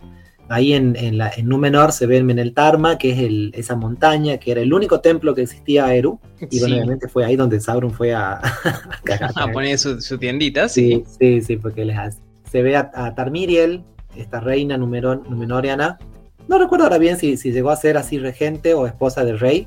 [0.49, 4.37] Ahí en, en, la, en Númenor se ve el Meneltarma, que es el, esa montaña,
[4.39, 7.61] que era el único templo que existía a Eru, y bueno, obviamente fue ahí donde
[7.61, 8.35] Sauron fue a,
[9.37, 11.03] a, poner su, tiendita, sí.
[11.19, 12.19] Sí, sí, porque les hace.
[12.51, 13.85] se ve a, Tarmiriel,
[14.17, 15.99] esta reina numenoriana,
[16.47, 19.67] no recuerdo ahora bien si, si, llegó a ser así regente o esposa del rey,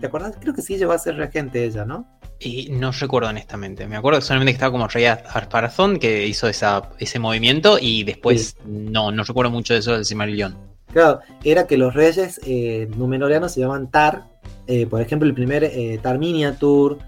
[0.00, 0.36] ¿Te acuerdas?
[0.38, 2.06] Creo que sí llegó a ser regente ella, ¿no?
[2.38, 3.86] Y no recuerdo honestamente.
[3.86, 8.56] Me acuerdo solamente que estaba como rey Arparazón que hizo esa, ese movimiento y después
[8.66, 10.56] no, no recuerdo mucho de eso del Cimarillón.
[10.92, 14.24] Claro, era que los reyes eh, numenorianos se llaman Tar.
[14.66, 16.98] Eh, por ejemplo, el primer eh, Tar Miniatur.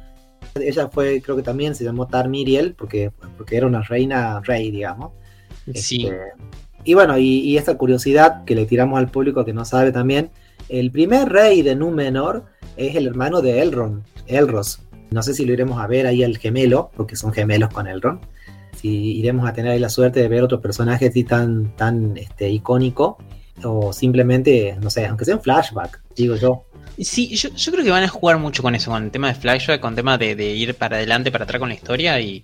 [0.55, 4.71] Ella fue, creo que también se llamó Tar Miriel porque, porque era una reina rey,
[4.71, 5.13] digamos.
[5.75, 6.07] Sí.
[6.07, 6.19] Este,
[6.85, 10.31] y bueno, y, y esta curiosidad que le tiramos al público que no sabe también.
[10.69, 14.81] El primer rey de Númenor es el hermano de Elrond, Elros.
[15.11, 18.21] No sé si lo iremos a ver ahí al gemelo, porque son gemelos con Elrond.
[18.77, 22.49] Si iremos a tener ahí la suerte de ver otro personaje así tan, tan este,
[22.51, 23.19] icónico,
[23.65, 26.65] o simplemente, no sé, aunque sea un flashback, digo yo.
[26.99, 29.81] Sí, yo, creo que van a jugar mucho con eso, con el tema de flashback,
[29.81, 32.43] con el tema de, de ir para adelante, para atrás con la historia y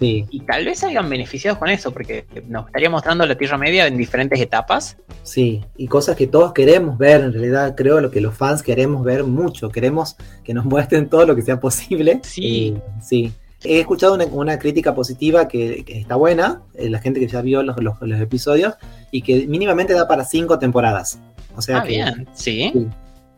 [0.00, 3.96] y tal vez salgan beneficiados con eso, porque nos estaría mostrando la Tierra Media en
[3.96, 4.96] diferentes etapas.
[5.22, 9.04] Sí, y cosas que todos queremos ver, en realidad creo lo que los fans queremos
[9.04, 12.20] ver mucho, queremos que nos muestren todo lo que sea posible.
[12.22, 12.76] Sí.
[13.00, 13.32] sí.
[13.62, 18.20] He escuchado una, crítica positiva que, está buena, eh, la gente que ya vio los,
[18.20, 18.74] episodios,
[19.10, 21.18] y que mínimamente da para cinco temporadas.
[21.56, 22.72] O sea ah, bien, ¿Sí?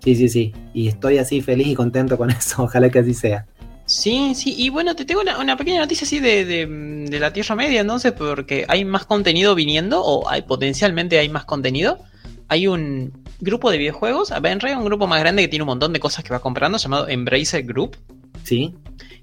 [0.02, 0.52] Sí, sí, sí.
[0.74, 2.64] Y estoy así feliz y contento con eso.
[2.64, 3.46] Ojalá que así sea.
[3.86, 7.80] Sí, sí, y bueno, te tengo una, pequeña noticia así de, de, la Tierra Media,
[7.80, 12.00] entonces, porque hay más contenido viniendo, o hay potencialmente hay más contenido.
[12.48, 16.00] Hay un grupo de videojuegos, Benray, un grupo más grande que tiene un montón de
[16.00, 17.96] cosas que va comprando, llamado Embracer Group.
[18.42, 18.74] Sí.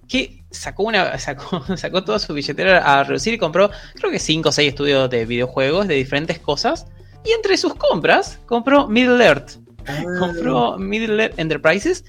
[0.07, 4.47] Que sacó una, sacó, sacó toda su billetera a reducir y compró, creo que 5
[4.47, 6.87] o 6 estudios de videojuegos de diferentes cosas
[7.25, 9.57] Y entre sus compras, compró Middle Earth.
[9.85, 12.05] Ah, Compró Middle Earth Enterprises,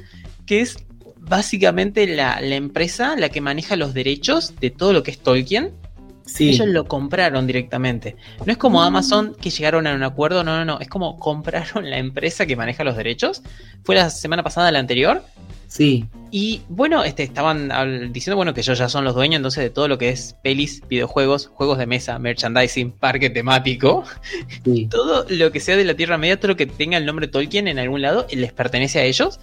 [0.47, 0.77] que es
[1.29, 5.73] básicamente la, la empresa la que maneja los derechos de todo lo que es Tolkien.
[6.27, 6.51] sí.
[6.51, 8.17] Ellos lo compraron directamente.
[8.47, 8.85] No es como Mm.
[8.85, 10.81] Amazon que llegaron a un acuerdo, no, no, no.
[10.81, 13.43] Es como compraron la empresa que maneja los derechos.
[13.85, 15.23] Fue la semana pasada la anterior.
[15.67, 17.69] Sí, Y bueno, este, estaban
[18.13, 20.83] diciendo bueno que ellos ya son los dueños entonces de todo lo que es pelis,
[20.89, 24.05] videojuegos, juegos de mesa, merchandising, parque temático,
[24.65, 24.87] sí.
[24.89, 27.67] todo lo que sea de la Tierra Media, todo lo que tenga el nombre Tolkien
[27.67, 29.41] en algún lado, les pertenece a ellos.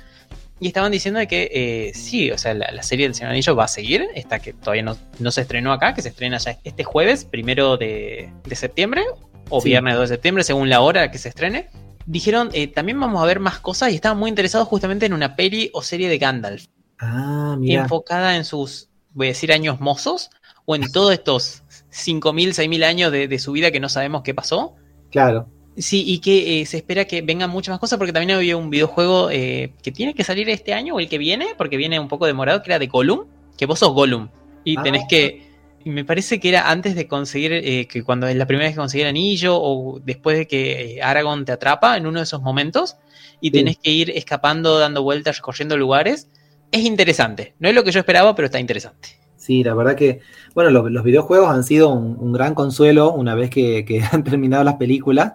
[0.61, 3.55] Y estaban diciendo de que eh, sí, o sea, la, la serie del Señor Anillo
[3.55, 6.57] va a seguir, esta que todavía no, no se estrenó acá, que se estrena ya
[6.63, 9.01] este jueves, primero de, de septiembre,
[9.49, 9.69] o Sí.
[9.69, 11.67] viernes 2 de septiembre, según la hora que se estrene.
[12.05, 15.35] Dijeron, eh, también vamos a ver más cosas y estaban muy interesados justamente en una
[15.35, 16.65] peli o serie de Gandalf
[16.99, 17.81] Ah, mira.
[17.81, 20.29] enfocada en sus, voy a decir, años mozos,
[20.65, 24.33] o en todos estos 5.000, 6.000 años de, de su vida que no sabemos qué
[24.35, 24.75] pasó.
[25.09, 25.47] Claro.
[25.77, 28.69] Sí, y que eh, se espera que vengan muchas más cosas, porque también había un
[28.69, 32.09] videojuego eh, que tiene que salir este año o el que viene, porque viene un
[32.09, 33.25] poco demorado, que era de Gollum,
[33.57, 34.27] que vos sos Gollum.
[34.65, 34.83] Y Ah.
[34.83, 35.49] tenés que.
[35.83, 38.79] Me parece que era antes de conseguir, eh, que cuando es la primera vez que
[38.81, 42.41] conseguir el anillo, o después de que eh, Aragorn te atrapa en uno de esos
[42.41, 42.97] momentos,
[43.39, 43.51] y Sí.
[43.53, 46.29] tenés que ir escapando, dando vueltas, recorriendo lugares.
[46.71, 47.55] Es interesante.
[47.59, 49.09] No es lo que yo esperaba, pero está interesante.
[49.37, 50.19] Sí, la verdad que,
[50.53, 54.23] bueno, lo- los videojuegos han sido un, un gran consuelo una vez que, que han
[54.23, 55.33] terminado las películas,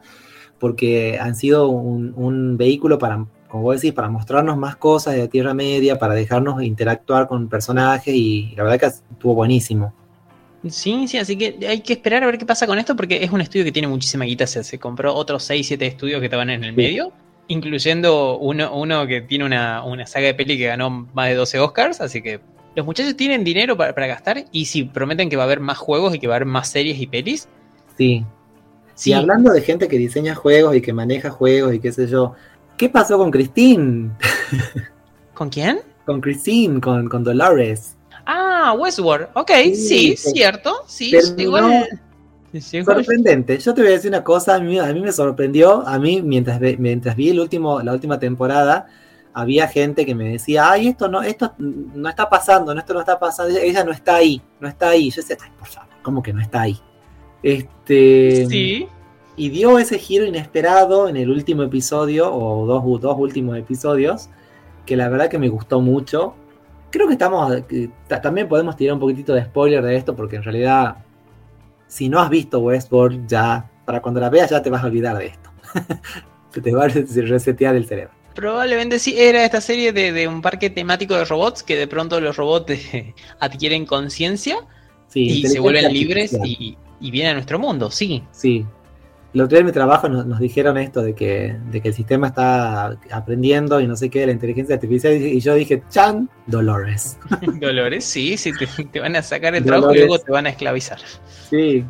[0.59, 5.21] porque han sido un, un vehículo para, como vos decís, para mostrarnos más cosas de
[5.23, 9.93] la Tierra Media, para dejarnos interactuar con personajes y la verdad que estuvo buenísimo.
[10.69, 13.31] Sí, sí, así que hay que esperar a ver qué pasa con esto porque es
[13.31, 14.47] un estudio que tiene muchísima guita.
[14.47, 16.77] Se, se compró otros 6, 7 estudios que estaban en el Sí.
[16.77, 17.13] medio,
[17.47, 21.61] incluyendo uno, uno que tiene una, una saga de peli que ganó más de 12
[21.61, 22.01] Oscars.
[22.01, 22.41] Así que
[22.75, 25.79] los muchachos tienen dinero para, para gastar y si prometen que va a haber más
[25.79, 27.49] juegos y que va a haber más series y pelis.
[27.97, 28.25] Sí.
[28.97, 32.07] Sí, Y hablando de gente que diseña juegos y que maneja juegos y qué sé
[32.09, 32.33] yo,
[32.77, 34.11] ¿qué pasó con Christine?
[35.35, 35.81] ¿Con quién?
[36.07, 37.95] Con Christine, con, con Dolores.
[38.25, 39.29] Ah, Westworld.
[39.35, 40.31] Ok, Sí, sí, sí.
[40.31, 40.75] cierto.
[40.87, 41.87] Sí, igual.
[42.61, 43.59] Sorprendente.
[43.59, 46.23] Yo te voy a decir una cosa, a mí, a mí me sorprendió, a mí
[46.23, 48.87] mientras, mientras vi el último, la última temporada,
[49.35, 53.01] había gente que me decía, ay, esto no, esto no está pasando, no, esto no
[53.01, 55.11] está pasando, ella, ella no está ahí, no está ahí.
[55.11, 56.81] Yo decía, ay, por favor, ¿cómo que no está ahí?
[57.47, 58.89] Este, Sí.
[59.37, 64.29] y dio ese giro inesperado en el último episodio, o dos, dos últimos episodios,
[64.85, 66.35] que la verdad que me gustó mucho.
[66.91, 67.89] Creo que estamos, que
[68.21, 70.97] también podemos tirar un poquitito de spoiler de esto, porque en realidad,
[71.87, 75.17] si no has visto Westworld, ya, para cuando la veas ya te vas a olvidar
[75.17, 75.51] de esto.
[76.53, 78.13] Se te va a resetear el cerebro.
[78.35, 82.21] Probablemente sí, era esta serie de, de un parque temático de robots que de pronto
[82.21, 82.73] los robots
[83.41, 84.59] adquieren conciencia
[85.09, 88.23] Sí, y se vuelven libres y, y vienen a nuestro mundo, sí.
[88.33, 88.67] Sí.
[89.35, 91.95] El otro día en mi trabajo nos, nos dijeron esto de que, de que el
[91.95, 97.19] sistema está aprendiendo y no sé qué la inteligencia artificial y, yo dije, Chan, Dolores.
[97.61, 100.51] Dolores, sí, sí, te, te van a sacar el trabajo y luego te van a
[100.51, 100.99] esclavizar.
[101.51, 101.85] Sí.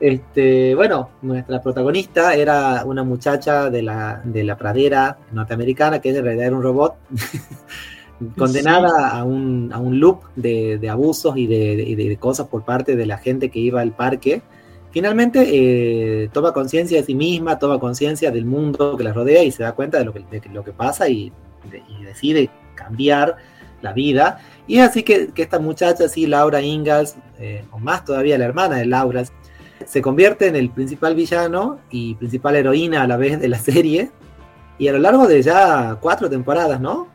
[0.00, 6.24] Este, bueno, nuestra protagonista era una muchacha de la, de la pradera norteamericana, que en
[6.24, 6.96] realidad era un robot,
[8.36, 12.64] condenada a, un, a un loop de, de abusos y de, de- de cosas por
[12.64, 14.42] parte de la gente que iba al parque.
[14.90, 15.46] Finalmente
[16.24, 19.62] eh, toma conciencia de sí misma, toma conciencia del mundo que la rodea y se
[19.62, 21.32] da cuenta de lo que, de lo que pasa y,
[21.70, 23.36] de- y decide cambiar
[23.82, 24.40] la vida.
[24.66, 28.44] Y es así que, que esta muchacha, así, Laura Ingalls, eh, o más todavía la
[28.46, 29.22] hermana de Laura,
[29.86, 34.10] se convierte en el principal villano y principal heroína a la vez de la serie.
[34.78, 37.08] Y a lo largo de ya cuatro temporadas, ¿no?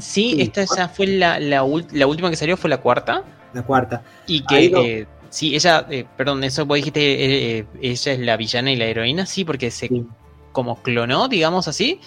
[0.00, 0.42] Sí, Sí.
[0.42, 3.24] esta ya fue la, la, última que salió, fue la cuarta.
[3.52, 4.02] La cuarta.
[4.26, 8.36] Y que, eh, sí, ella, eh, perdón, eso vos dijiste, eh, eh, ella es la
[8.36, 10.04] villana y la heroína, sí, porque se Sí.
[10.52, 12.00] como clonó, digamos así.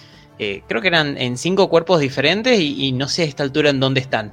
[0.66, 3.78] Creo que eran en cinco cuerpos diferentes y, y no sé a esta altura en
[3.78, 4.32] dónde están.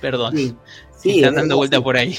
[0.00, 0.36] Perdón.
[0.36, 0.54] Sí,
[0.96, 2.16] sí, Están es dando vuelta por ahí.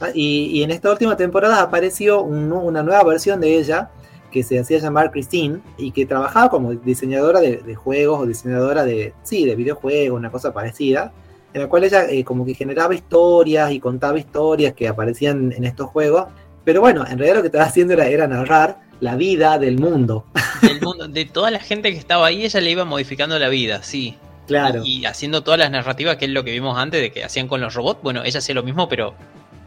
[0.00, 3.90] Ah, Y, y en esta última temporada apareció un una nueva versión de ella
[4.30, 8.84] que se hacía llamar Christine y que trabajaba como diseñadora de, de juegos o diseñadora
[8.84, 11.12] de, sí, de videojuegos, una cosa parecida,
[11.52, 15.64] en la cual ella eh, como que generaba historias y contaba historias que aparecían en
[15.64, 16.26] estos juegos.
[16.64, 20.26] Pero bueno, en realidad lo que estaba haciendo era, era narrar la vida del mundo.
[20.62, 23.82] Del mundo, de toda la gente que estaba ahí, ella le iba modificando la vida,
[23.82, 24.16] sí.
[24.46, 27.24] Claro, Y, y haciendo todas las narrativas, que es lo que vimos antes de que
[27.24, 28.02] hacían con los robots.
[28.02, 29.14] Bueno, ella hacía lo mismo, pero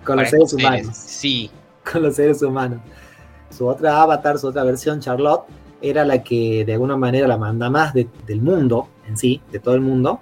[0.03, 0.53] con los seres.
[0.53, 0.95] humanos.
[0.95, 1.49] Sí.
[1.89, 2.79] con los seres humanos.
[3.55, 5.43] Su otra avatar, su otra versión, Charlotte,
[5.81, 9.59] era la que de alguna manera la manda más de- del mundo en sí, de
[9.59, 10.21] todo el mundo,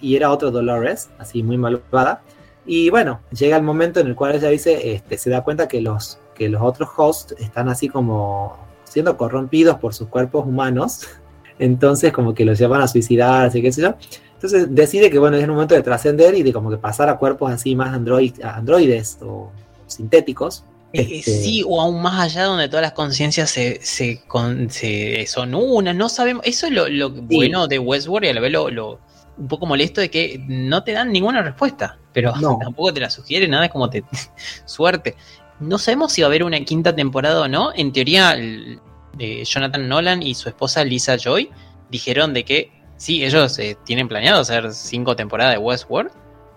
[0.00, 2.22] y era otra Dolores, así muy malvada.
[2.64, 5.80] Y bueno, llega el momento en el cual ella dice, este, se da cuenta que
[5.80, 11.02] los, que los otros hosts están así como siendo corrompidos por sus cuerpos humanos.
[11.58, 13.94] Entonces como que los llevan a suicidarse, qué sé yo.
[14.34, 17.18] Entonces decide que bueno, es el momento de trascender y de como que pasar a
[17.18, 19.50] cuerpos así más android, androides o
[19.86, 20.64] sintéticos.
[20.92, 25.24] Eh, Este- Sí, o aún más allá donde todas las conciencias se, se, con- se-
[25.26, 26.42] son una, no sabemos.
[26.46, 29.00] Eso es lo, lo bueno de Westworld y a la vez lo, lo-
[29.38, 32.58] un poco molesto de que no te dan ninguna respuesta, pero No.
[32.62, 34.04] tampoco te la sugiere nada, es como te
[34.64, 35.16] suerte.
[35.60, 37.72] No sabemos si va a haber una quinta temporada o no.
[37.74, 38.80] En teoría, el-
[39.18, 41.50] eh, Jonathan Nolan y su esposa Lisa Joy
[41.90, 46.10] dijeron de que sí, ellos eh, tienen planeado hacer cinco temporadas de Westworld.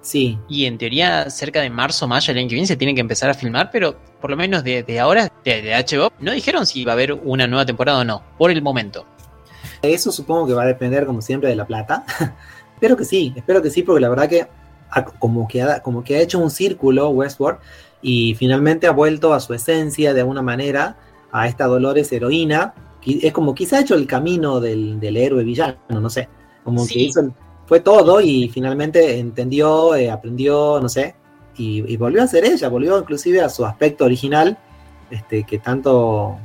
[0.04, 3.00] Sí, Y en teoría, cerca de marzo, mayo del año que viene se tienen que
[3.02, 6.66] empezar a filmar, pero por lo menos de, de ahora, de, de HBO, no dijeron
[6.66, 9.06] si va a haber una nueva temporada o no, por el momento.
[9.82, 12.04] Eso supongo que va a depender, como siempre, de la plata.
[12.76, 14.46] espero que sí, espero que sí, porque la verdad que
[15.20, 17.60] como que ha, como que ha hecho un círculo Westworld
[18.02, 20.98] y finalmente ha vuelto a su esencia de alguna manera
[21.32, 22.74] a esta Dolores heroína.
[23.06, 26.28] Es como quizá ha hecho el camino del, del héroe villano, no sé.
[26.64, 26.94] Como Sí.
[26.94, 27.34] que hizo el-
[27.74, 31.16] fue todo y finalmente entendió, eh, aprendió, no sé,
[31.58, 34.60] y, y volvió a ser ella, volvió inclusive a su aspecto original,
[35.10, 36.38] este, que tanto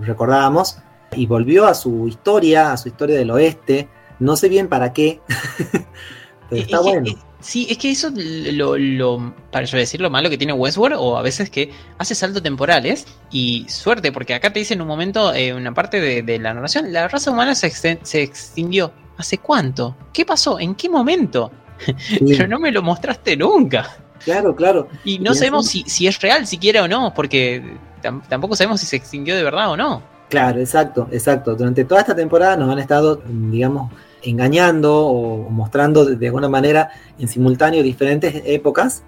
[0.00, 0.78] recordábamos,
[1.14, 3.88] y volvió a su historia, a su historia del oeste.
[4.18, 5.20] No sé bien para qué,
[6.50, 7.10] pero Es está que- bueno.
[7.38, 11.16] sí, es que eso lo, lo, para yo decir lo malo que tiene Westworld, o
[11.16, 15.32] a veces que hace saltos temporales, y suerte, porque acá te dice en un momento,
[15.32, 18.92] eh, una parte de, de la narración, la raza humana se, exten- se extinguió.
[19.16, 19.96] ¿Hace cuánto?
[20.12, 20.58] ¿Qué pasó?
[20.58, 21.50] ¿En qué momento?
[21.98, 23.96] Sí, Pero no me lo mostraste nunca.
[24.24, 24.88] Claro, claro.
[25.04, 28.54] Y no Y sabemos así- si, si es real siquiera o no, porque tam- tampoco
[28.56, 30.02] sabemos si se extinguió de verdad o no.
[30.28, 31.54] Claro, exacto, exacto.
[31.54, 33.92] Durante toda esta temporada nos han estado, digamos,
[34.22, 39.02] engañando o mostrando de de alguna manera en simultáneo diferentes épocas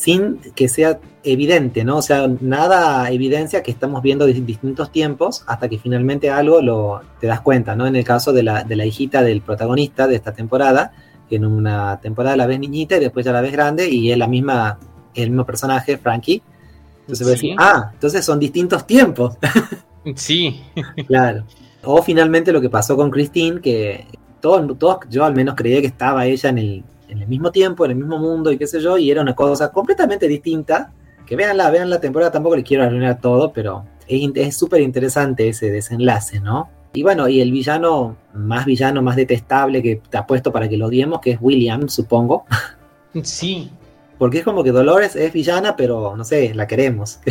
[0.00, 1.98] sin que sea evidente, ¿no?
[1.98, 7.02] O sea, nada evidencia que estamos viendo dis- distintos tiempos hasta que finalmente algo lo
[7.20, 7.86] te das cuenta, ¿no?
[7.86, 10.92] En el caso de la, de la hijita del protagonista de esta temporada,
[11.28, 14.16] que en una temporada la ves niñita y después ya la ves grande y es
[14.16, 14.78] la misma,
[15.14, 16.40] el mismo personaje, Frankie.
[17.02, 17.32] Entonces Sí.
[17.32, 19.36] decir, ah, entonces son distintos tiempos.
[20.16, 20.62] Sí,
[21.08, 21.44] Claro.
[21.84, 24.06] O finalmente lo que pasó con Christine, que
[24.40, 27.84] todos, todos yo al menos creía que estaba ella en el, en el mismo tiempo,
[27.84, 30.92] en el mismo mundo y qué sé yo, y era una cosa completamente distinta.
[31.26, 35.70] Que veanla, vean la temporada, tampoco le quiero arruinar todo, pero es súper interesante ese
[35.70, 36.68] desenlace, ¿no?
[36.92, 40.76] Y bueno, y el villano, más villano, más detestable que te ha puesto para que
[40.76, 42.46] lo odiemos, que es William, supongo.
[43.22, 43.70] sí.
[44.18, 47.20] Porque es como que Dolores es villana, pero no sé, la queremos.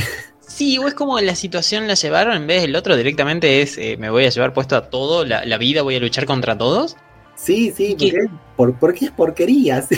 [0.50, 3.98] Sí, o es como la situación la llevaron en vez del otro directamente es eh,
[4.00, 6.98] me voy a llevar puesto a todo, la, la vida voy a luchar contra todos.
[7.42, 8.12] Sí, sí, ¿Qué?
[8.12, 9.82] porque, por, porque es porquería.
[9.82, 9.96] sí.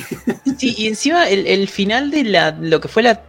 [0.58, 3.22] Sí, y encima el, el final de la, lo que fue la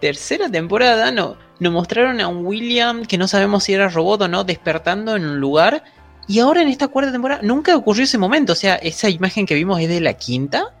[0.00, 4.28] tercera temporada no, nos mostraron a un William que no sabemos si era robot o
[4.28, 5.82] no despertando en un lugar.
[6.28, 8.52] Y ahora en esta cuarta temporada nunca ocurrió ese momento.
[8.52, 10.74] O sea, esa imagen que vimos es de la quinta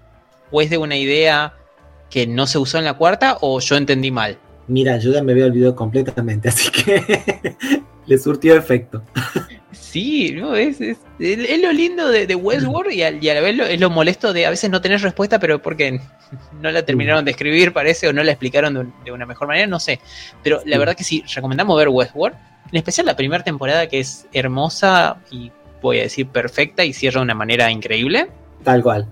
[0.50, 1.54] o es de una idea
[2.10, 4.38] que no se usó en la cuarta o yo entendí mal.
[4.68, 7.56] Mira, yo ya me había olvidado completamente, así que
[8.06, 9.02] le surtió efecto.
[9.80, 13.40] Sí, no, es, es, es- lo lindo de, de Westworld y, al- y a la
[13.40, 16.00] vez lo, es lo molesto de a veces no tener respuesta, pero porque
[16.60, 19.48] no la terminaron de escribir, parece, o no la explicaron de, un- de una mejor
[19.48, 20.00] manera, no sé.
[20.42, 22.36] Pero la verdad que sí, recomendamos ver Westworld,
[22.72, 25.50] en especial la primera temporada que es hermosa y
[25.80, 28.28] voy a decir perfecta y cierra de una manera increíble.
[28.64, 29.06] Tal cual.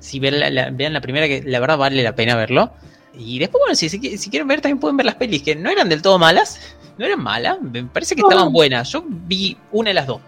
[0.00, 2.72] Si vean la, la- vean la primera, que la verdad vale la pena verlo.
[3.16, 5.70] Y después, bueno, si, si, si quieren ver, también pueden ver las pelis, que no
[5.70, 6.60] eran del todo malas.
[7.00, 8.28] No eran malas, me parece que No.
[8.28, 8.86] estaban buenas.
[8.92, 10.20] Yo vi una de las dos.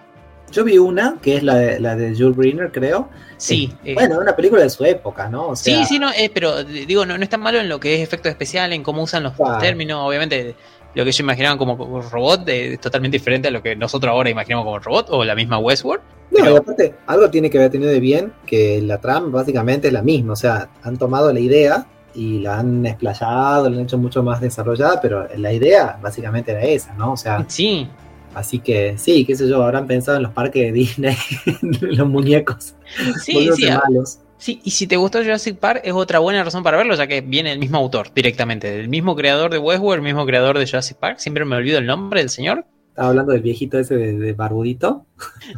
[0.53, 3.11] Yo vi una, que es la de, la de Jules Briner, creo.
[3.37, 3.71] Sí.
[3.85, 5.49] eh, Bueno, una película de su época, ¿no?
[5.49, 7.69] O sea, sí, sí, no, eh, pero eh, digo, no, no es tan malo en
[7.69, 10.01] lo que es efecto especial, en cómo usan los términos.
[10.03, 10.55] Obviamente,
[10.95, 14.11] lo que ellos imaginaban como como robot eh, es totalmente diferente a lo que nosotros
[14.11, 16.03] ahora imaginamos como robot o la misma Westworld.
[16.31, 19.93] No, pero- aparte, algo tiene que haber tenido de bien que la trama básicamente es
[19.93, 20.33] la misma.
[20.33, 24.41] O sea, han tomado la idea y la han explayado, la han hecho mucho más
[24.41, 27.13] desarrollada, pero la idea básicamente era esa, ¿no?
[27.13, 27.89] O sea, Sí,
[28.35, 31.17] así que sí, qué sé yo, habrán pensado en los parques de Disney,
[31.81, 32.75] los muñecos,
[33.23, 33.69] sí, sí.
[33.69, 34.21] ah, malos.
[34.39, 37.21] Sí, y si te gustó Jurassic Park es otra buena razón para verlo, ya que
[37.21, 40.97] viene el mismo autor directamente, del mismo creador de Westworld, el mismo creador de Jurassic
[40.97, 41.19] Park.
[41.21, 42.65] Siempre me olvido el nombre del señor.
[42.89, 45.07] Estaba hablando del viejito ese de, de barbudito.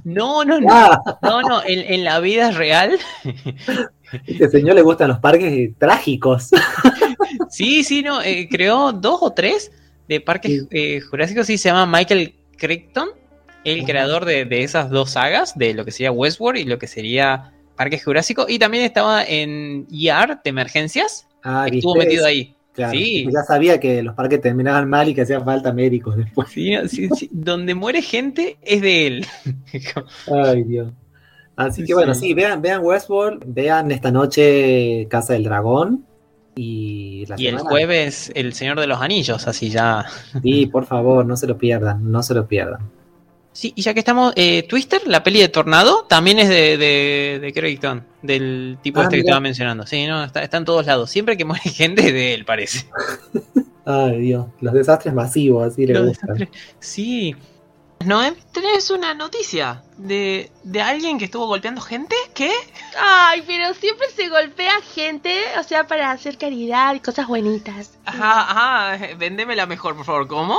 [0.05, 2.99] No, no, no, Ah, no, no, en, en la vida real.
[4.27, 6.51] este señor le gustan los parques trágicos.
[7.51, 9.71] Sí, sí, no, eh, creó dos o tres
[10.09, 10.67] de parques Sí.
[10.71, 13.09] eh, jurásicos, sí, se llama Michael Crichton,
[13.65, 13.87] el Ajá.
[13.87, 17.53] creador de, de esas dos sagas, de lo que sería Westworld y lo que sería
[17.77, 22.55] Parque Jurásico, y también estaba en ER de emergencias, Ah, estuvo metido ahí.
[22.73, 23.27] Claro, Sí.
[23.33, 26.49] Ya sabía que los parques terminaban mal y que hacían falta médicos después.
[26.51, 27.29] Sí, sí, sí.
[27.31, 29.27] Donde muere gente es de él.
[30.33, 30.89] Ay, Dios.
[31.57, 36.05] Así que bueno, sí, vean, vean Westworld, vean esta noche Casa del Dragón
[36.57, 40.05] y la y el jueves El Señor de los Anillos, así ya.
[40.43, 42.81] Sí, por favor, no se lo pierdan, no se lo pierdan.
[43.53, 47.39] Sí, y ya que estamos, eh, Twister, la peli de Tornado, también es de, de,
[47.41, 49.31] de del tipo Ah, este que mira.
[49.31, 49.87] estaba mencionando.
[49.87, 51.09] Sí, no, está, está en todos lados.
[51.09, 52.87] Siempre que muere gente es de él, parece.
[53.85, 56.31] Ay, Dios, los desastres masivos, así le gustan.
[56.37, 56.49] desastres.
[56.81, 57.37] Sí.
[58.01, 62.15] Noé, tenés una noticia de, de alguien que estuvo golpeando gente.
[62.35, 62.53] ¿Qué?
[63.01, 67.93] Ay, pero siempre se golpea gente, o sea, para hacer caridad y cosas bonitas.
[68.05, 70.29] Ajá, ajá, vendémela mejor, por favor.
[70.29, 70.59] ¿Cómo?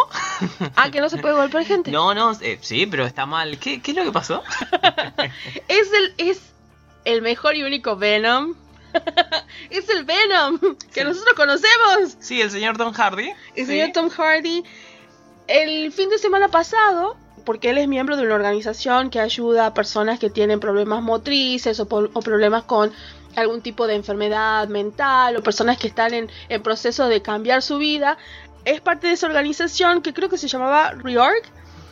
[0.75, 1.91] Ah, que no se puede golpear gente.
[1.91, 3.59] No, no, eh, sí, pero está mal.
[3.59, 4.41] ¿Qué, ¿Qué es lo que pasó?
[5.67, 6.41] Es el, es
[7.03, 8.55] el mejor y único Venom.
[9.69, 10.57] es el Venom
[10.91, 11.03] que Sí.
[11.03, 12.17] nosotros conocemos.
[12.19, 13.29] Sí, el señor Tom Hardy.
[13.55, 13.73] El Sí.
[13.73, 14.63] señor Tom Hardy.
[15.47, 19.73] El fin de semana pasado, porque él es miembro de una organización que ayuda a
[19.73, 22.91] personas que tienen problemas motrices o, o problemas con
[23.35, 27.77] algún tipo de enfermedad mental o personas que están en, en proceso de cambiar su
[27.77, 28.17] vida.
[28.65, 31.43] Es parte de esa organización que creo que se llamaba Reorg.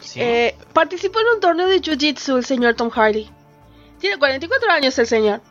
[0.02, 0.20] Sí.
[0.22, 3.30] Eh, participó en un torneo de Jiu-Jitsu el señor Tom Hardy.
[4.00, 5.42] Tiene 44 años el señor.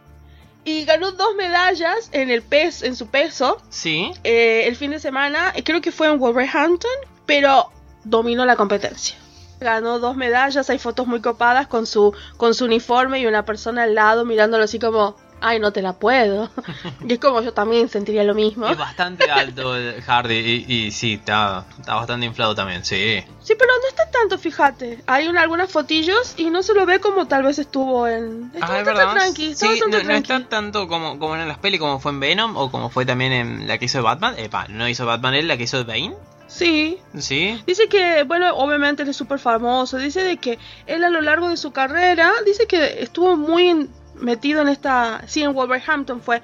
[0.65, 4.13] Y ganó dos medallas en el pes, en su peso sí.
[4.25, 5.53] eh, el fin de semana.
[5.57, 6.91] eh, Creo que fue en Wolverhampton,
[7.27, 7.71] pero
[8.05, 9.17] dominó la competencia.
[9.63, 13.85] Ganó dos medallas, hay fotos muy copadas con su, con su uniforme y una persona
[13.85, 16.51] al lado mirándolo así como, ay, no te la puedo.
[17.09, 18.67] y es como yo también sentiría lo mismo.
[18.69, 20.35] Es bastante alto el Hardy
[20.69, 23.25] y, y sí, está, está bastante inflado también, sí.
[23.41, 25.03] Sí, pero no está tanto, fíjate.
[25.07, 28.51] Hay una- algunas fotillos y no se lo ve como tal vez estuvo en...
[28.55, 29.13] Está Ah, es verdad.
[29.15, 32.71] tranqui, Sí, no, está tanto como, como en las pelis, como fue en Venom o
[32.71, 34.35] como fue también en la que hizo Batman.
[34.39, 36.15] Epa, no hizo Batman él, la que hizo Bane.
[36.53, 37.63] Sí, Sí.
[37.67, 39.97] Dice que, bueno, obviamente él es súper famoso.
[39.97, 44.61] Dice de que él a lo largo de su carrera, dice que estuvo muy metido
[44.61, 45.23] en esta.
[45.27, 46.43] Sí, en Wolverhampton fue,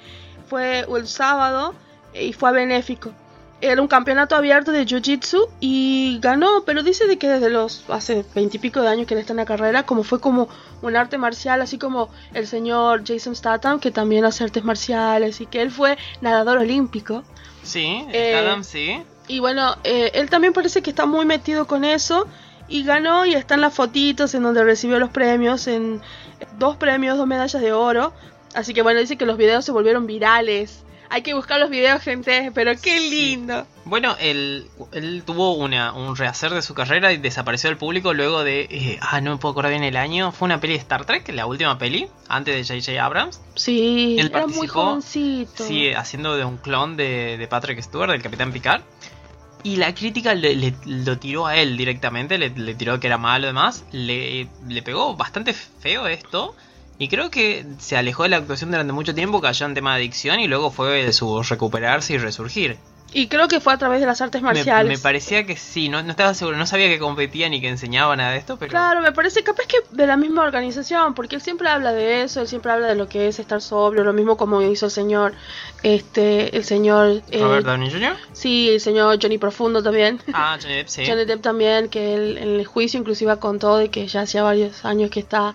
[0.48, 1.74] fue el sábado
[2.14, 3.12] eh, y fue a benéfico.
[3.60, 8.24] Era un campeonato abierto de Jiu-Jitsu y ganó, pero dice de que desde los hace
[8.34, 10.48] veintipico de años que él está en la carrera, como fue como
[10.80, 15.46] un arte marcial, así como el señor Jason Statham, que también hace artes marciales y
[15.46, 17.24] que él fue nadador olímpico.
[17.64, 19.02] Sí, Eh, Statham, sí.
[19.28, 22.26] Y bueno, eh, él también parece que está muy metido con eso.
[22.70, 26.02] Y ganó y están las fotitos en donde recibió los premios, en
[26.58, 28.12] dos premios, dos medallas de oro.
[28.54, 30.84] Así que bueno, dice que los videos se volvieron virales.
[31.10, 33.08] Hay que buscar los videos, gente, pero qué Sí.
[33.10, 33.66] lindo.
[33.86, 38.44] Bueno, él, él tuvo una, un rehacer de su carrera y desapareció del público luego
[38.44, 38.68] de...
[38.70, 40.32] eh, ah, no me puedo acordar bien el año.
[40.32, 43.02] Fue una peli de Star Trek, la última peli, antes de J.J.
[43.02, 43.40] Abrams.
[43.54, 45.64] Sí, Él era muy jovencito.
[45.64, 48.82] Sí, haciendo de un clon de, de Patrick Stewart, del Capitán Picard.
[49.62, 53.44] Y la crítica le, le- lo tiró a él directamente, le, tiró que era malo
[53.46, 53.86] y demás.
[53.90, 56.56] Le, le pegó bastante feo esto.
[56.98, 59.98] Y creo que se alejó de la actuación durante mucho tiempo, cayó en tema de
[59.98, 62.80] adicción y luego fue de su recuperarse y resurgir.
[63.12, 64.98] Y creo que fue a través de las artes marciales.
[64.98, 68.14] me parecía que sí, no, no estaba seguro, no sabía que competía ni que enseñaba
[68.16, 68.70] nada de esto, pero...
[68.70, 72.42] Claro, me parece capaz que de la misma organización, porque él siempre habla de eso,
[72.42, 75.32] él siempre habla de lo que es estar sobrio, lo mismo como hizo el señor,
[75.82, 78.16] este, el señor, eh, Robert Downey Jr.
[78.32, 80.20] sí, el señor Johnny Profundo también.
[80.34, 81.04] Ah, Johnny Depp, sí.
[81.08, 84.84] Johnny Depp también, que él en el juicio inclusive contó de que ya hacía varios
[84.84, 85.54] años que está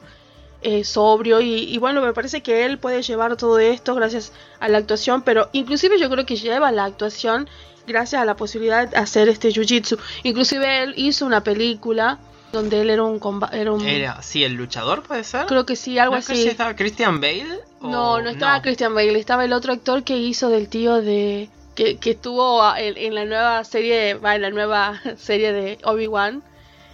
[0.64, 4.68] eh, sobrio y, y bueno, me parece que él puede llevar todo esto gracias a
[4.70, 7.48] la actuación, pero inclusive yo creo que lleva la actuación
[7.86, 9.98] gracias a la posibilidad de hacer este jiu-jitsu.
[10.24, 12.20] Inclusive él hizo una película
[12.52, 13.20] donde él era un...
[13.52, 15.48] Era un Era, sí, el luchador puede ser.
[15.48, 16.36] creo que sí, algo ¿No así.
[16.36, 17.48] sí estaba Christian Bale?
[17.82, 21.50] o- No, no estaba Christian Bale, estaba el otro actor que hizo del tío de
[21.76, 26.44] que, que estuvo ah, en, en la nueva serie, en la nueva serie de Obi-Wan,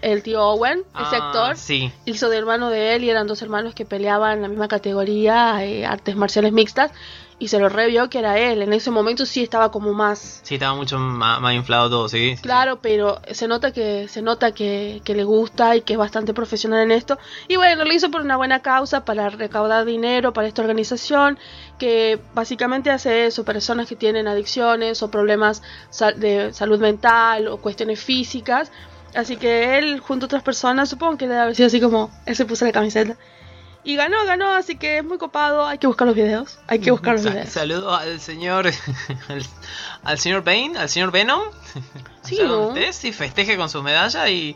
[0.02, 1.91] el tío Owen, ese Ah, actor, Sí.
[2.06, 5.64] hizo de hermano de él y eran dos hermanos que peleaban en la misma categoría,
[5.66, 6.91] eh, artes marciales mixtas,
[7.41, 8.62] y se lo revió que era él.
[8.62, 12.36] En ese momento sí estaba como más Sí, estaba mucho más, más inflado todo, sí.
[12.41, 16.34] Claro, pero se nota que se nota que, que le gusta y que es bastante
[16.34, 17.18] profesional en esto.
[17.47, 21.39] Y bueno, lo hizo por una buena causa, para recaudar dinero para esta organización,
[21.78, 25.62] que básicamente hace eso, personas que tienen adicciones o problemas
[26.18, 28.70] de salud mental o cuestiones físicas.
[29.16, 32.36] Así que él, junto a otras personas, supongo que debe haber sido así como él
[32.36, 33.18] se puso la camiseta.
[33.84, 35.66] Y ganó, ganó, así que es muy copado.
[35.66, 36.60] Hay que buscar los videos.
[36.68, 37.49] Hay que buscar los Sa- videos.
[37.49, 38.68] Saludo al señor.
[39.30, 39.45] al,
[40.03, 41.41] al señor Bane, al señor Venom.
[42.22, 42.74] Sí, ¿no?
[42.91, 44.55] sí, festeje con su medalla y.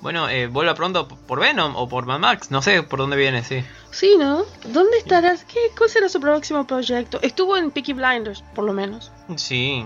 [0.00, 2.50] Bueno, eh, vuelva pronto por Venom o por Mad Max.
[2.50, 3.62] No sé por dónde viene, sí.
[3.90, 4.44] Sí, ¿no?
[4.64, 5.44] ¿Dónde estarás?
[5.44, 7.18] ¿Qué, ¿Cuál será su próximo proyecto?
[7.20, 9.12] Estuvo en Peaky Blinders, por lo menos.
[9.36, 9.84] Sí.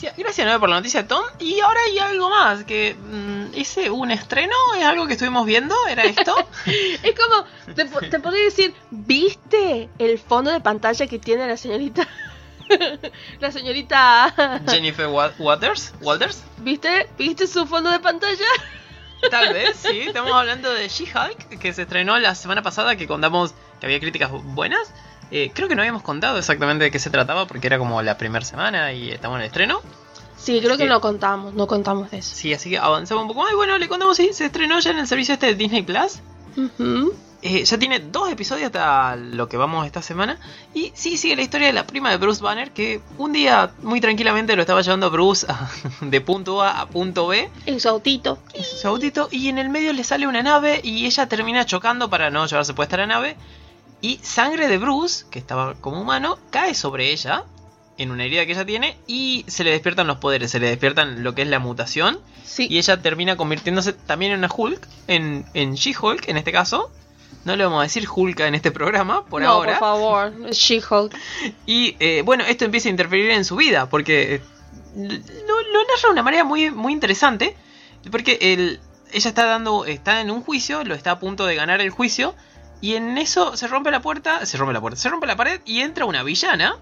[0.00, 1.22] Gracias, gracias por la noticia Tom.
[1.40, 5.74] Y ahora hay algo más, que mm, hice un estreno, es algo que estuvimos viendo,
[5.88, 6.36] ¿era esto?
[6.66, 12.06] es como, te, te podría decir, ¿viste el fondo de pantalla que tiene la señorita?
[13.40, 14.62] la señorita...
[14.68, 16.42] Jennifer Wa- Waters, Walters.
[16.58, 17.08] ¿Viste?
[17.18, 18.46] ¿Viste su fondo de pantalla?
[19.32, 20.02] Tal vez, sí.
[20.02, 24.30] Estamos hablando de She-Hulk, que se estrenó la semana pasada, que contamos que había críticas
[24.30, 24.92] buenas.
[25.30, 28.16] Eh, creo que no habíamos contado exactamente de qué se trataba, porque era como la
[28.16, 29.80] primera semana y estamos en el estreno.
[30.36, 32.34] Sí, creo que no contamos, no contamos de eso.
[32.34, 33.52] Sí, así que avanzamos un poco más.
[33.52, 36.20] Y bueno, le contamos, sí, se estrenó ya en el servicio este de Disney Plus.
[37.40, 40.38] Eh, ya tiene dos episodios hasta lo que vamos esta semana.
[40.74, 44.00] Y sí, sigue la historia de la prima de Bruce Banner, que un día muy
[44.00, 45.70] tranquilamente lo estaba llevando Bruce a-
[46.00, 47.48] de punto A a punto B.
[47.66, 48.38] En su autito.
[48.54, 52.10] en su autito y en el medio le sale una nave y ella termina chocando
[52.10, 53.36] para no llevarse puesta la nave
[54.00, 57.44] y sangre de Bruce, que estaba como humano, cae sobre ella
[57.96, 61.24] en una herida que ella tiene y se le despiertan los poderes, se le despiertan
[61.24, 62.66] lo que es la mutación Sí.
[62.70, 66.90] y ella termina convirtiéndose también en una Hulk, en, en She-Hulk en este caso.
[67.44, 69.72] No le vamos a decir Hulka en este programa por no, ahora.
[69.72, 71.14] por favor, She-Hulk.
[71.66, 74.42] Y eh, bueno, esto empieza a interferir en su vida, porque eh,
[74.96, 77.56] lo, lo narra de una manera muy, muy interesante,
[78.10, 78.80] porque el,
[79.12, 82.34] ella está dando, está en un juicio, lo está a punto de ganar el juicio,
[82.80, 85.60] y en eso se rompe la puerta, se rompe la puerta, se rompe la pared
[85.64, 86.76] y entra una villana,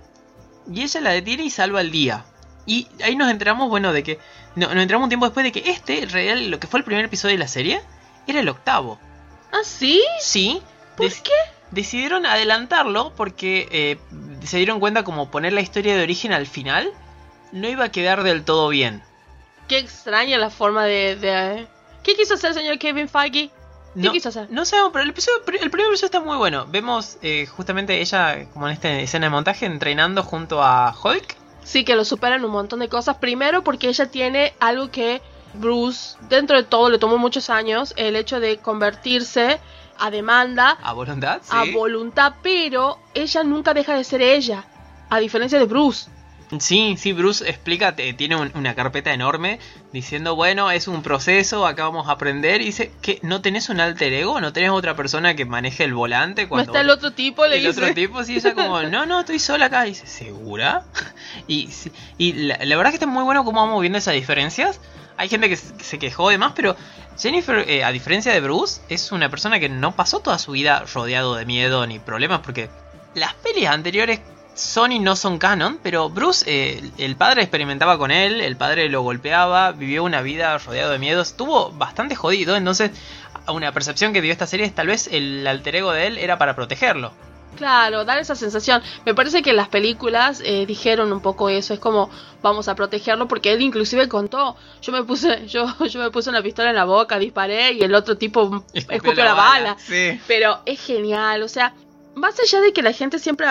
[0.72, 2.24] y ella la detiene y salva el día.
[2.66, 4.18] Y ahí nos enteramos, bueno, de que,
[4.57, 6.84] no, nos enteramos un tiempo después de que este, en realidad, lo que fue el
[6.84, 7.80] primer episodio de la serie,
[8.26, 8.99] era el octavo.
[9.53, 10.03] ¿Ah, sí?
[10.20, 10.61] Sí.
[10.97, 11.30] ¿Por qué?
[11.70, 13.99] Decidieron adelantarlo porque eh,
[14.44, 16.90] se dieron cuenta como poner la historia de origen al final
[17.53, 19.03] no iba a quedar del todo bien.
[19.68, 21.16] Qué extraña la forma de...
[21.16, 21.66] de-
[22.03, 23.51] ¿Qué quiso hacer el señor Kevin Feige?
[23.97, 24.47] ¿Qué No, quiso hacer?
[24.51, 26.66] no sabemos, pero el, episodio, el primer episodio está muy bueno.
[26.68, 31.36] Vemos eh, justamente ella, como en esta escena de montaje, entrenando junto a Hulk.
[31.64, 33.16] Sí, que lo superan un montón de cosas.
[33.16, 35.20] Primero porque ella tiene algo que
[35.55, 39.59] Bruce, dentro de todo, le tomó muchos años, el hecho de convertirse
[39.99, 41.51] a demanda, A voluntad, sí.
[41.51, 44.64] a voluntad, pero ella nunca deja de ser ella,
[45.09, 46.11] a diferencia de Bruce.
[46.61, 49.59] Sí, sí, Bruce explica, eh, tiene un- una carpeta enorme
[49.92, 52.61] diciendo, bueno, es un proceso, acá vamos a aprender.
[52.61, 55.92] Y dice que no tenés un alter ego, no tenés otra persona que maneje el
[55.94, 56.70] volante No cuando...
[56.72, 57.80] está el otro tipo, le el dice.
[57.82, 59.86] otro tipo, sí, ella como, no, no, estoy sola acá.
[59.86, 60.84] Y dice, ¿segura?
[61.49, 64.80] Y, sí, y la, la verdad que está muy bueno cómo vamos viendo esas diferencias.
[65.16, 66.76] Hay gente que, se- que se quejó de más, pero
[67.18, 70.84] Jennifer, eh, a diferencia de Bruce, es una persona que no pasó toda su vida
[70.94, 72.68] rodeado de miedo ni problemas, porque
[73.14, 74.20] las pelis anteriores
[74.57, 78.88] son y no son canon, pero Bruce, eh, el padre experimentaba con él, el padre
[78.88, 82.90] lo golpeaba, vivió una vida rodeado de miedos, estuvo bastante jodido, entonces
[83.48, 86.38] una percepción que dio esta serie es tal vez el alter ego de él era
[86.38, 87.12] para protegerlo.
[87.57, 88.82] Claro, dar esa sensación.
[89.07, 91.72] Me parece que las películas eh, dijeron un poco eso.
[91.72, 92.11] Es como
[92.42, 94.57] vamos a protegerlo porque él inclusive contó.
[94.82, 97.94] Yo me puse, yo, yo me puse una pistola en la boca, disparé y el
[97.94, 99.76] otro tipo escupió, la, bala.
[99.78, 100.20] Sí.
[100.26, 101.74] Pero es genial, o sea,
[102.14, 103.46] más allá de que la gente siempre...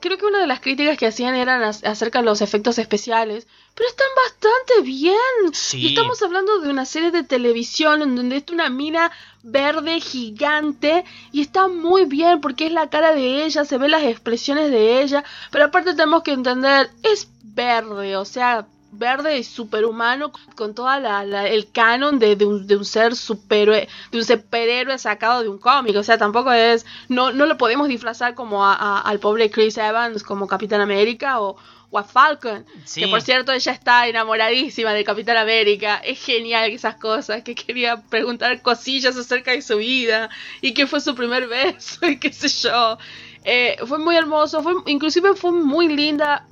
[0.00, 3.46] Creo que una de las críticas que hacían eran ac- acerca de los efectos especiales,
[3.74, 5.14] pero están bastante bien.
[5.52, 5.78] Sí.
[5.80, 9.10] Y estamos hablando de una serie de televisión en donde está una mina
[9.42, 14.04] verde gigante y está muy bien porque es la cara de ella, se ven las
[14.04, 18.66] expresiones de ella, pero aparte tenemos que entender, es verde, o sea,
[18.98, 23.14] verde y superhumano con toda la, la- el canon de, de un, de un ser
[23.16, 27.56] superhéroe, de un superhéroe sacado de un cómic, o sea, tampoco es, no, no lo
[27.58, 31.56] podemos disfrazar como a- a- al pobre Chris Evans como Capitán América o,
[31.90, 33.00] o a Falcon, Sí.
[33.02, 38.02] que por cierto ella está enamoradísima de Capitán América, es genial esas cosas, que quería
[38.08, 40.28] preguntar cosillas acerca de su vida
[40.60, 42.98] y que fue su primer beso y qué sé yo.
[43.44, 46.46] Eh, fue muy hermoso, fue, inclusive fue muy linda.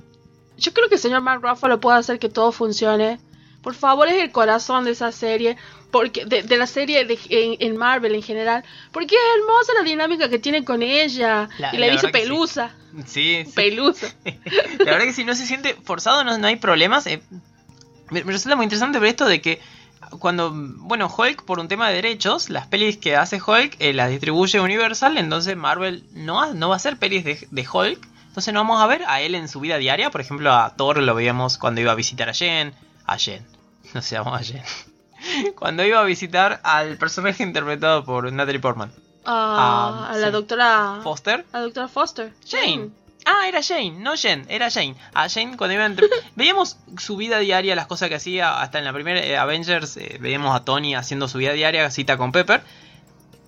[0.57, 3.19] Yo creo que el señor Mark Ruffalo puede hacer que todo funcione.
[3.61, 5.55] Por favor, es el corazón de esa serie,
[5.89, 9.83] porque de, de la serie de- en, en Marvel en general, porque es hermosa la
[9.83, 11.47] dinámica que tiene con ella.
[11.57, 12.11] La- y le la dice sí.
[12.11, 12.75] pelusa,
[13.05, 13.51] Sí, sí.
[13.55, 14.07] pelusa.
[14.79, 17.07] La verdad que si no se siente forzado, no, no hay problemas.
[17.07, 17.21] eh.
[18.11, 19.61] me, me resulta muy interesante ver esto de que
[20.19, 24.09] cuando, bueno, Hulk, por un tema de derechos, las pelis que hace Hulk eh, las
[24.11, 28.07] distribuye Universal, entonces Marvel no, ha- no va a hacer pelis de, de Hulk.
[28.33, 30.09] Entonces no vamos a ver a él en su vida diaria.
[30.09, 32.73] Por ejemplo, a Thor lo veíamos cuando iba a visitar a Jen.
[33.05, 33.45] A Jen.
[33.93, 34.63] No se llama Jen.
[35.55, 38.91] Cuando iba a visitar al personaje interpretado por Natalie Portman.
[39.23, 40.31] Ah, Ah, a la sí.
[40.33, 40.99] doctora.
[41.03, 41.45] Foster.
[41.53, 42.33] A la doctora Foster.
[42.49, 42.89] Jane.
[43.25, 44.95] Ah, era Jane, no Jen, era Jane.
[45.13, 46.07] A Jane cuando iba entre...
[46.35, 50.17] Veíamos su vida diaria, las cosas que hacía, hasta en la primera eh, Avengers eh,
[50.19, 52.63] veíamos a Tony haciendo su vida diaria, cita con Pepper.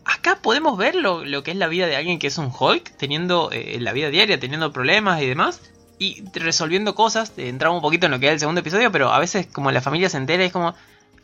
[0.06, 3.50] Acá podemos ver lo, que es la vida de alguien que es un Hulk, teniendo
[3.52, 5.62] eh, la vida diaria, teniendo problemas y demás.
[5.98, 7.34] y resolviendo cosas.
[7.38, 9.82] Entramos un poquito en lo que era el segundo episodio, pero a veces como la
[9.82, 10.76] familia se entera es como,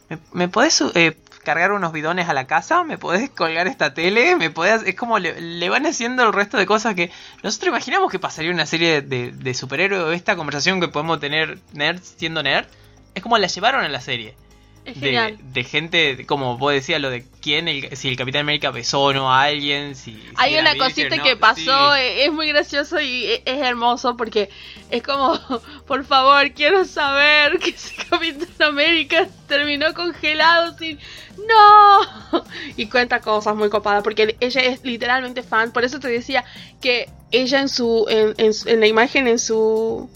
[0.09, 2.84] ¿me, me podés eh, cargar unos bidones a la casa?
[2.84, 4.36] ¿Me podés colgar esta tele?
[4.36, 4.84] ¿Me podés...?
[4.86, 7.11] Es como le, van haciendo el resto de cosas que
[7.43, 12.01] nosotros imaginamos que pasaría una serie de, de superhéroes, esta conversación que podemos tener nerd
[12.01, 12.67] siendo nerd.
[13.13, 14.51] Es como la llevaron a la serie Es
[14.86, 19.13] de, gente, como vos decías, lo de quién, el- si el Capitán América besó o
[19.13, 20.13] no a alguien, si...
[20.13, 21.23] si Hay una virgen, cosita ¿no?
[21.23, 21.99] que pasó, Sí.
[22.01, 24.49] eh, es muy gracioso y e- es hermoso porque
[24.89, 25.39] es como,
[25.88, 30.99] por favor, quiero saber que si Capitán América terminó congelado sin...
[31.47, 32.41] ¡No!
[32.77, 36.43] Y cuenta cosas muy copadas porque ella es literalmente fan, por eso te decía
[36.82, 40.09] que ella en su, en, en en la imagen, en su...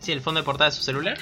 [0.00, 1.18] Sí, el fondo de portada de su celular.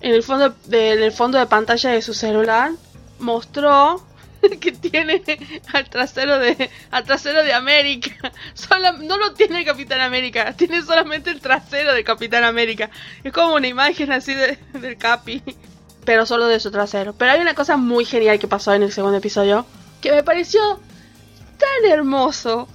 [0.00, 2.70] En el fondo de, fondo de pantalla de su celular
[3.18, 4.04] mostró
[4.60, 5.22] que tiene
[5.72, 8.10] al trasero de al trasero de América.
[9.02, 12.90] No lo tiene el Capitán América, tiene solamente el trasero del Capitán América.
[13.24, 15.42] Es como una imagen así de- del Capi,
[16.04, 17.12] pero solo de su trasero.
[17.14, 19.66] Pero hay una cosa muy genial que pasó en el segundo episodio
[20.00, 20.60] que me pareció
[21.58, 22.68] tan hermoso,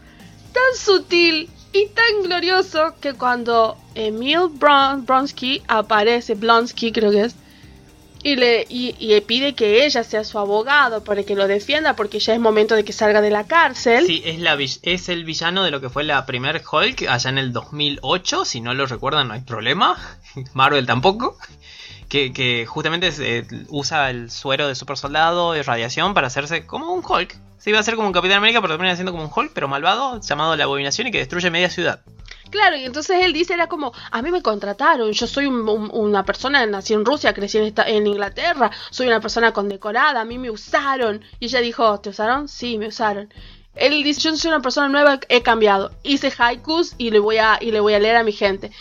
[0.51, 7.35] tan sutil y tan glorioso que cuando Emil Bron Bronsky aparece, Blonsky creo que es,
[8.23, 11.95] y le, y, y le pide que ella sea su abogado para que lo defienda
[11.95, 14.05] porque ya es momento de que salga de la cárcel.
[14.05, 17.37] Sí, es, la, es el villano de lo que fue la primer Hulk allá en
[17.37, 18.45] el 2008.
[18.45, 19.97] Si no lo recuerdan, no hay problema.
[20.53, 21.37] Marvel tampoco.
[22.13, 27.03] Que, justamente eh, usa el suero de super soldado y radiación para hacerse como un
[27.03, 27.35] Hulk.
[27.57, 29.67] Se iba a hacer como un Capitán América, pero termina siendo como un Hulk, pero
[29.67, 32.01] malvado, llamado la Abominación y que destruye media ciudad.
[32.51, 35.89] Claro, y entonces él dice, era como, a mí me contrataron, yo soy un- un-
[35.91, 40.51] una persona, nací en Rusia, crecí en Inglaterra, soy una persona condecorada, a mí me
[40.51, 41.23] usaron.
[41.39, 42.47] Y ella dijo, ¿te usaron?
[42.47, 43.33] Sí, me usaron.
[43.75, 45.89] Él dice, yo soy una persona nueva, he cambiado.
[46.03, 48.71] Hice haikus y le voy a, y le voy a leer a mi gente.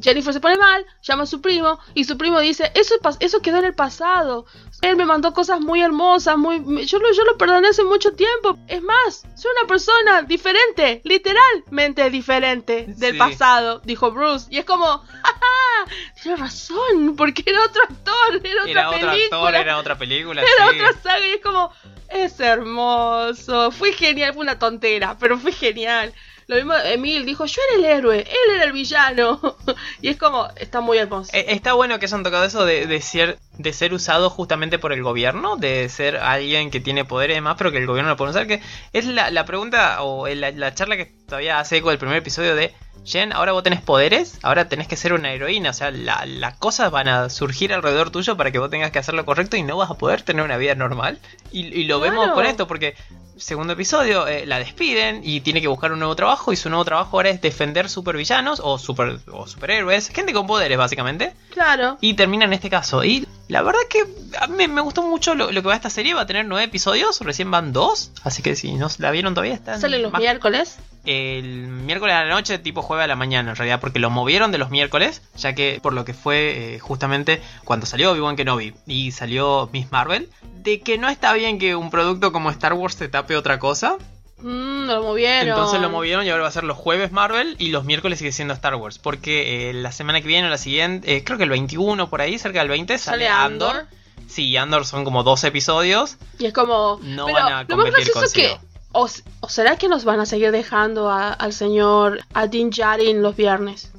[0.00, 3.58] Jennifer se pone mal, llama a su primo y su primo dice, eso, eso quedó
[3.58, 4.44] en el pasado.
[4.82, 8.58] Él me mandó cosas muy hermosas, muy, yo, lo, yo lo perdoné hace mucho tiempo.
[8.68, 13.18] Es más, soy una persona diferente, literalmente diferente del Sí.
[13.18, 14.46] pasado, dijo Bruce.
[14.50, 15.92] Y es como, ¡jaja!
[16.22, 19.36] Tiene razón, porque era otro actor, era otra Era otro película.
[19.38, 20.42] actor, era otra película.
[20.42, 20.80] Era sí.
[20.80, 21.72] otra saga y es como,
[22.08, 23.70] es hermoso.
[23.70, 26.12] Fue genial, fue una tontera, pero fue genial.
[26.48, 29.40] Lo mismo Emil dijo, yo era el héroe, él era el villano.
[30.00, 31.30] y es como, está muy hermoso.
[31.34, 34.92] Eh, Está bueno que hayan tocado eso de, de ser, de ser usado justamente por
[34.92, 38.16] el gobierno, de ser alguien que tiene poder y demás, pero que el gobierno lo
[38.16, 38.46] puede usar.
[38.46, 38.60] Que
[38.92, 42.54] es la, la pregunta o la, la charla que todavía hace eco del primer episodio
[42.54, 42.72] de
[43.06, 45.70] Jen, ahora vos tenés poderes, ahora tenés que ser una heroína.
[45.70, 48.98] O sea, la- las cosas van a surgir alrededor tuyo para que vos tengas que
[48.98, 51.18] hacer lo correcto y no vas a poder tener una vida normal.
[51.52, 52.96] Y, y lo vemos con esto, porque
[53.36, 56.84] segundo episodio eh, la despiden y tiene que buscar un nuevo trabajo y su nuevo
[56.86, 61.34] trabajo ahora es defender supervillanos o, super, o superhéroes, gente con poderes básicamente.
[61.50, 61.98] Claro.
[62.00, 63.04] Y termina en este caso.
[63.04, 64.04] Y la verdad que
[64.40, 66.14] a mí me gustó mucho lo, lo que va esta serie.
[66.14, 68.10] Va a tener nueve episodios, recién van dos.
[68.24, 70.78] Así que si no la vieron todavía, están Salen los más- miércoles.
[71.06, 74.52] El miércoles a la noche, tipo jueves a la mañana en realidad, porque lo movieron
[74.52, 78.74] de los miércoles, ya que por lo que fue eh, justamente cuando salió Obi-Wan Kenobi
[78.86, 80.28] y salió Miss Marvel,
[80.62, 83.96] de que no está bien que un producto como Star Wars te tape otra cosa.
[84.38, 85.48] Mm, lo movieron.
[85.48, 88.32] Entonces lo movieron y ahora va a ser los jueves Marvel y los miércoles sigue
[88.32, 88.98] siendo Star Wars.
[88.98, 92.20] Porque eh, la semana que viene o la siguiente, eh, creo que el 21 por
[92.20, 93.76] ahí, cerca del 20, sale, Andor.
[93.76, 93.86] Andor.
[94.28, 96.16] Sí, Andor son como 12 episodios.
[96.38, 97.00] Y es como.
[97.02, 98.60] No pero van a lo más competir gracioso
[99.04, 99.22] que.
[99.40, 103.22] O, o será que nos van a seguir dejando a- al señor a Din Djarin
[103.22, 103.92] los viernes?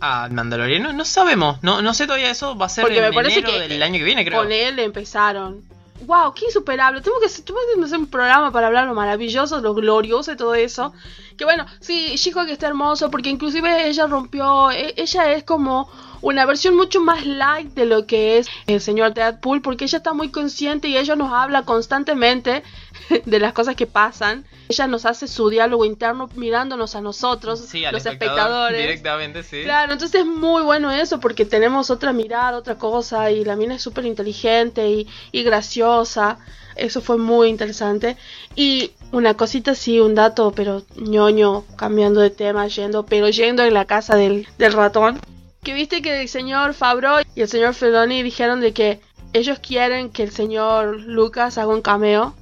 [0.00, 1.58] Ah, Mandaloriano, no sabemos.
[1.62, 2.56] No, no sé todavía eso.
[2.56, 4.40] Va a ser Porque en me parece enero que del año que viene, creo.
[4.42, 5.62] Con él empezaron.
[6.06, 7.00] Wow, qué insuperable.
[7.00, 7.52] Tengo que hacer, que
[7.96, 10.92] un programa para hablar lo maravilloso, lo glorioso y todo eso.
[11.36, 15.90] Que bueno, sí, She-Hulk está hermoso porque inclusive ella rompió, e- ella es como
[16.20, 20.12] una versión mucho más light de lo que es el señor Deadpool porque ella está
[20.12, 22.62] muy consciente y ella nos habla constantemente
[23.24, 24.44] de las cosas que pasan.
[24.68, 28.82] Ella nos hace su diálogo interno mirándonos a nosotros, Sí, los espectador, espectadores.
[28.82, 29.62] Directamente, sí.
[29.62, 33.76] Claro, entonces es muy bueno eso porque tenemos otra mirada, otra cosa y la mina
[33.76, 36.38] es súper inteligente y, y graciosa.
[36.76, 38.16] Eso fue muy interesante.
[38.54, 43.74] Y una cosita sí, un dato, pero ñoño, cambiando de tema, yendo, pero yendo en
[43.74, 45.20] la casa del, del ratón.
[45.62, 49.00] Que viste que el señor Fabro y el señor Feloni dijeron de que
[49.32, 52.34] ellos quieren que el señor Lucas haga un cameo.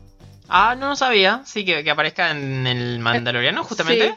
[0.49, 1.43] Ah, no lo sabía.
[1.45, 4.15] Sí, que, que aparezca en el Mandaloriano, justamente.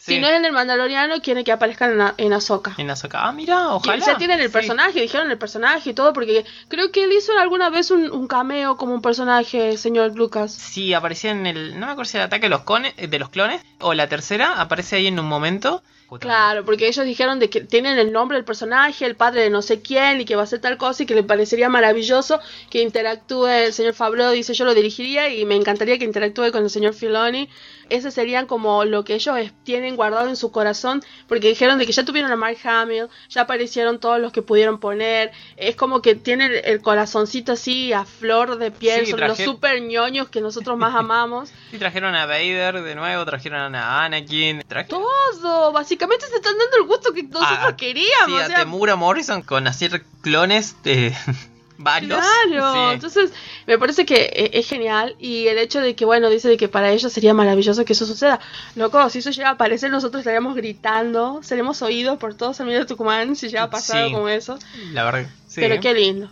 [0.00, 0.14] Sí.
[0.14, 2.74] Si no es en el Mandaloriano, quieren que aparezca en, en Ahsoka.
[2.76, 3.20] En Ahsoka.
[3.24, 3.98] Ah, mira, ojalá.
[3.98, 4.52] Y, o sea, tienen el Sí.
[4.52, 8.26] personaje, dijeron el personaje y todo, porque creo que él hizo alguna vez un, un
[8.26, 10.52] cameo como un personaje, señor Lucas.
[10.52, 11.78] Sí, aparecía en el.
[11.78, 12.62] No me acuerdo si era el ataque de los,
[13.10, 13.62] de los clones.
[13.80, 15.84] O la tercera, aparece ahí en un momento.
[16.20, 19.62] Claro, porque ellos dijeron de que tienen el nombre del personaje, el padre de no
[19.62, 22.40] sé quién y que va a hacer tal cosa y que le parecería maravilloso
[22.70, 26.62] que interactúe el señor Fabro, dice yo lo dirigiría y me encantaría que interactúe con
[26.64, 27.48] el señor Filoni.
[27.88, 31.92] Ese serían como lo que ellos tienen guardado en su corazón, porque dijeron de que
[31.92, 36.14] ya tuvieron a Mark Hamill, ya aparecieron todos los que pudieron poner, es como que
[36.14, 40.40] tienen el corazoncito así a flor de piel, Sí, son los traje- super ñoños que
[40.40, 41.50] nosotros más amamos.
[41.70, 46.76] Y trajeron a Vader de nuevo, trajeron a Anakin, trajeron Todo, básicamente se están dando
[46.80, 48.26] el gusto que nosotros Ah, queríamos.
[48.26, 51.14] sí, o a sea, Temura Morrison con hacer clones de
[51.78, 52.20] varios.
[52.20, 52.94] Claro, Sí.
[52.94, 53.32] entonces
[53.66, 56.68] me parece que e- es genial y el hecho de que, bueno, dice de que
[56.68, 58.38] para ellos sería maravilloso que eso suceda.
[58.76, 62.86] Loco, si eso llega a aparecer, nosotros estaríamos gritando, seremos oídos por todos medio de
[62.86, 64.12] Tucumán si llega a pasar Sí.
[64.12, 64.58] como eso.
[64.92, 65.60] La verdad, sí.
[65.60, 66.30] Pero qué lindo.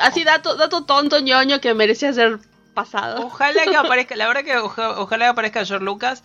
[0.00, 2.38] Así dato, dato tonto ñoño que merecía ser
[2.74, 3.24] pasado.
[3.26, 6.22] Ojalá que aparezca, la verdad que oja- ojalá que aparezca George Lucas.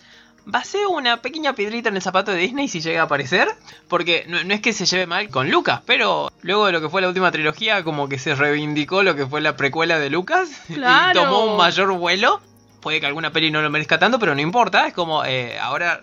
[0.52, 3.48] Va a ser una pequeña piedrita en el zapato de Disney si llega a aparecer.
[3.88, 6.88] Porque no, no es que se lleve mal con Lucas, pero luego de lo que
[6.88, 10.50] fue la última trilogía, como que se reivindicó lo que fue la precuela de Lucas.
[10.74, 11.20] Claro.
[11.20, 12.40] Y tomó un mayor vuelo.
[12.80, 14.86] Puede que alguna peli no lo merezca tanto, pero no importa.
[14.86, 16.00] Es como, eh, ahora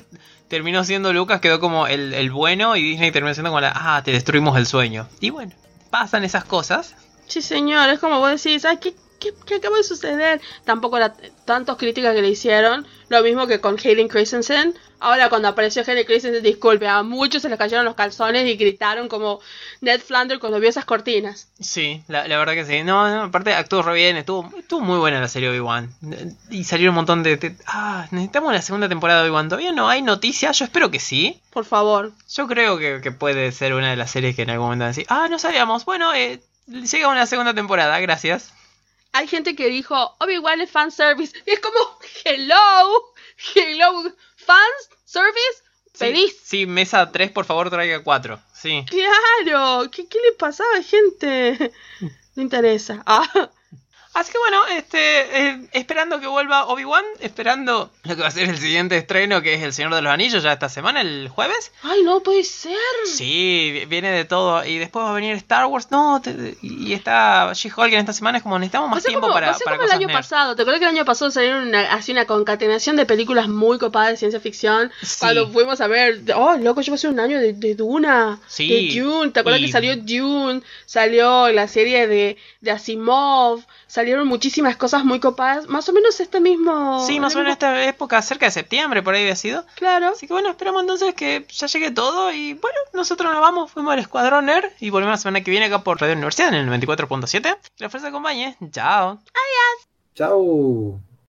[0.47, 4.01] terminó siendo Lucas, quedó como el, el bueno y Disney terminó siendo como la, ah,
[4.03, 5.07] te destruimos el sueño.
[5.19, 5.53] Y bueno,
[5.89, 6.95] pasan esas cosas.
[7.27, 10.41] Sí, señor, es como vos decís, ¿sabes qué, qué, qué acaba de suceder?
[10.65, 11.13] Tampoco era
[11.45, 14.73] tantos críticas que le hicieron, lo mismo que con Hayden Christensen.
[15.03, 19.07] Ahora cuando apareció Hayden Christensen, disculpe, a muchos se les cayeron los calzones y gritaron
[19.07, 19.39] como
[19.81, 21.47] Ned Flanders cuando vio esas cortinas.
[21.59, 22.83] Sí, la, la verdad que sí.
[22.83, 25.89] No, no, aparte actuó re bien, estuvo, estuvo muy buena la serie Obi-Wan.
[26.51, 29.49] Y salieron un montón de, de- Ah, necesitamos la segunda temporada de Obi-Wan.
[29.49, 31.41] Todavía no hay noticias, yo espero que sí.
[31.51, 32.11] Por favor.
[32.35, 34.89] Yo creo que, que puede ser una de las series que en algún momento van
[34.89, 35.83] a decir, ah, no sabíamos.
[35.85, 38.53] Bueno, eh, llega una segunda temporada, gracias.
[39.13, 41.37] Hay gente que dijo, Obi-Wan es fanservice.
[41.45, 41.77] Y es como,
[42.25, 43.13] hello,
[43.55, 44.03] hello,
[44.35, 46.37] fans, service, Sí, feliz.
[46.41, 48.41] Sí, mesa 3, por favor, traiga 4.
[48.53, 48.85] Sí.
[48.87, 51.71] Claro, ¿qué, qué le pasaba, gente?
[52.33, 53.03] No interesa.
[53.05, 53.51] Ah.
[54.13, 54.97] Así que bueno, este,
[55.49, 59.53] eh, esperando que vuelva Obi-Wan, esperando lo que va a ser el siguiente estreno, que
[59.53, 61.71] es El Señor de los Anillos, ya esta semana, el jueves.
[61.83, 62.75] Ay, no puede ser.
[63.05, 64.65] Sí, vi- viene de todo.
[64.65, 65.87] Y después va a venir Star Wars.
[65.91, 68.37] No, te- y está She-Hulk en esta semana.
[68.39, 70.17] Es como necesitamos más tiempo como, para, ser para como el cosas año nerds.
[70.27, 70.55] pasado.
[70.57, 74.11] ¿Te acuerdas que el año pasado salieron una, así una concatenación de películas muy copadas
[74.11, 74.91] de ciencia ficción?
[75.01, 75.17] Sí.
[75.21, 78.67] Cuando fuimos a ver, oh, loco, a ser un año de, de Duna, Sí.
[78.93, 79.31] de Dune.
[79.31, 80.61] ¿Te acuerdas Y- que salió Dune?
[80.85, 83.61] Salió la serie de, de Asimov.
[83.91, 85.67] Salieron muchísimas cosas muy copadas.
[85.67, 87.05] Más o menos este mismo.
[87.05, 89.65] Sí, más o menos en esta época, cerca de septiembre, por ahí había sido.
[89.75, 90.11] Claro.
[90.13, 92.31] Así que bueno, esperamos entonces que ya llegue todo.
[92.31, 94.69] Y bueno, nosotros nos vamos, fuimos al Escuadrón Nerd.
[94.79, 97.41] Y volvemos la semana que viene acá por Radio Universidad en el 94.7.
[97.41, 98.55] Que la fuerza acompañe.
[98.71, 99.19] Chao.
[100.15, 101.01] Chau.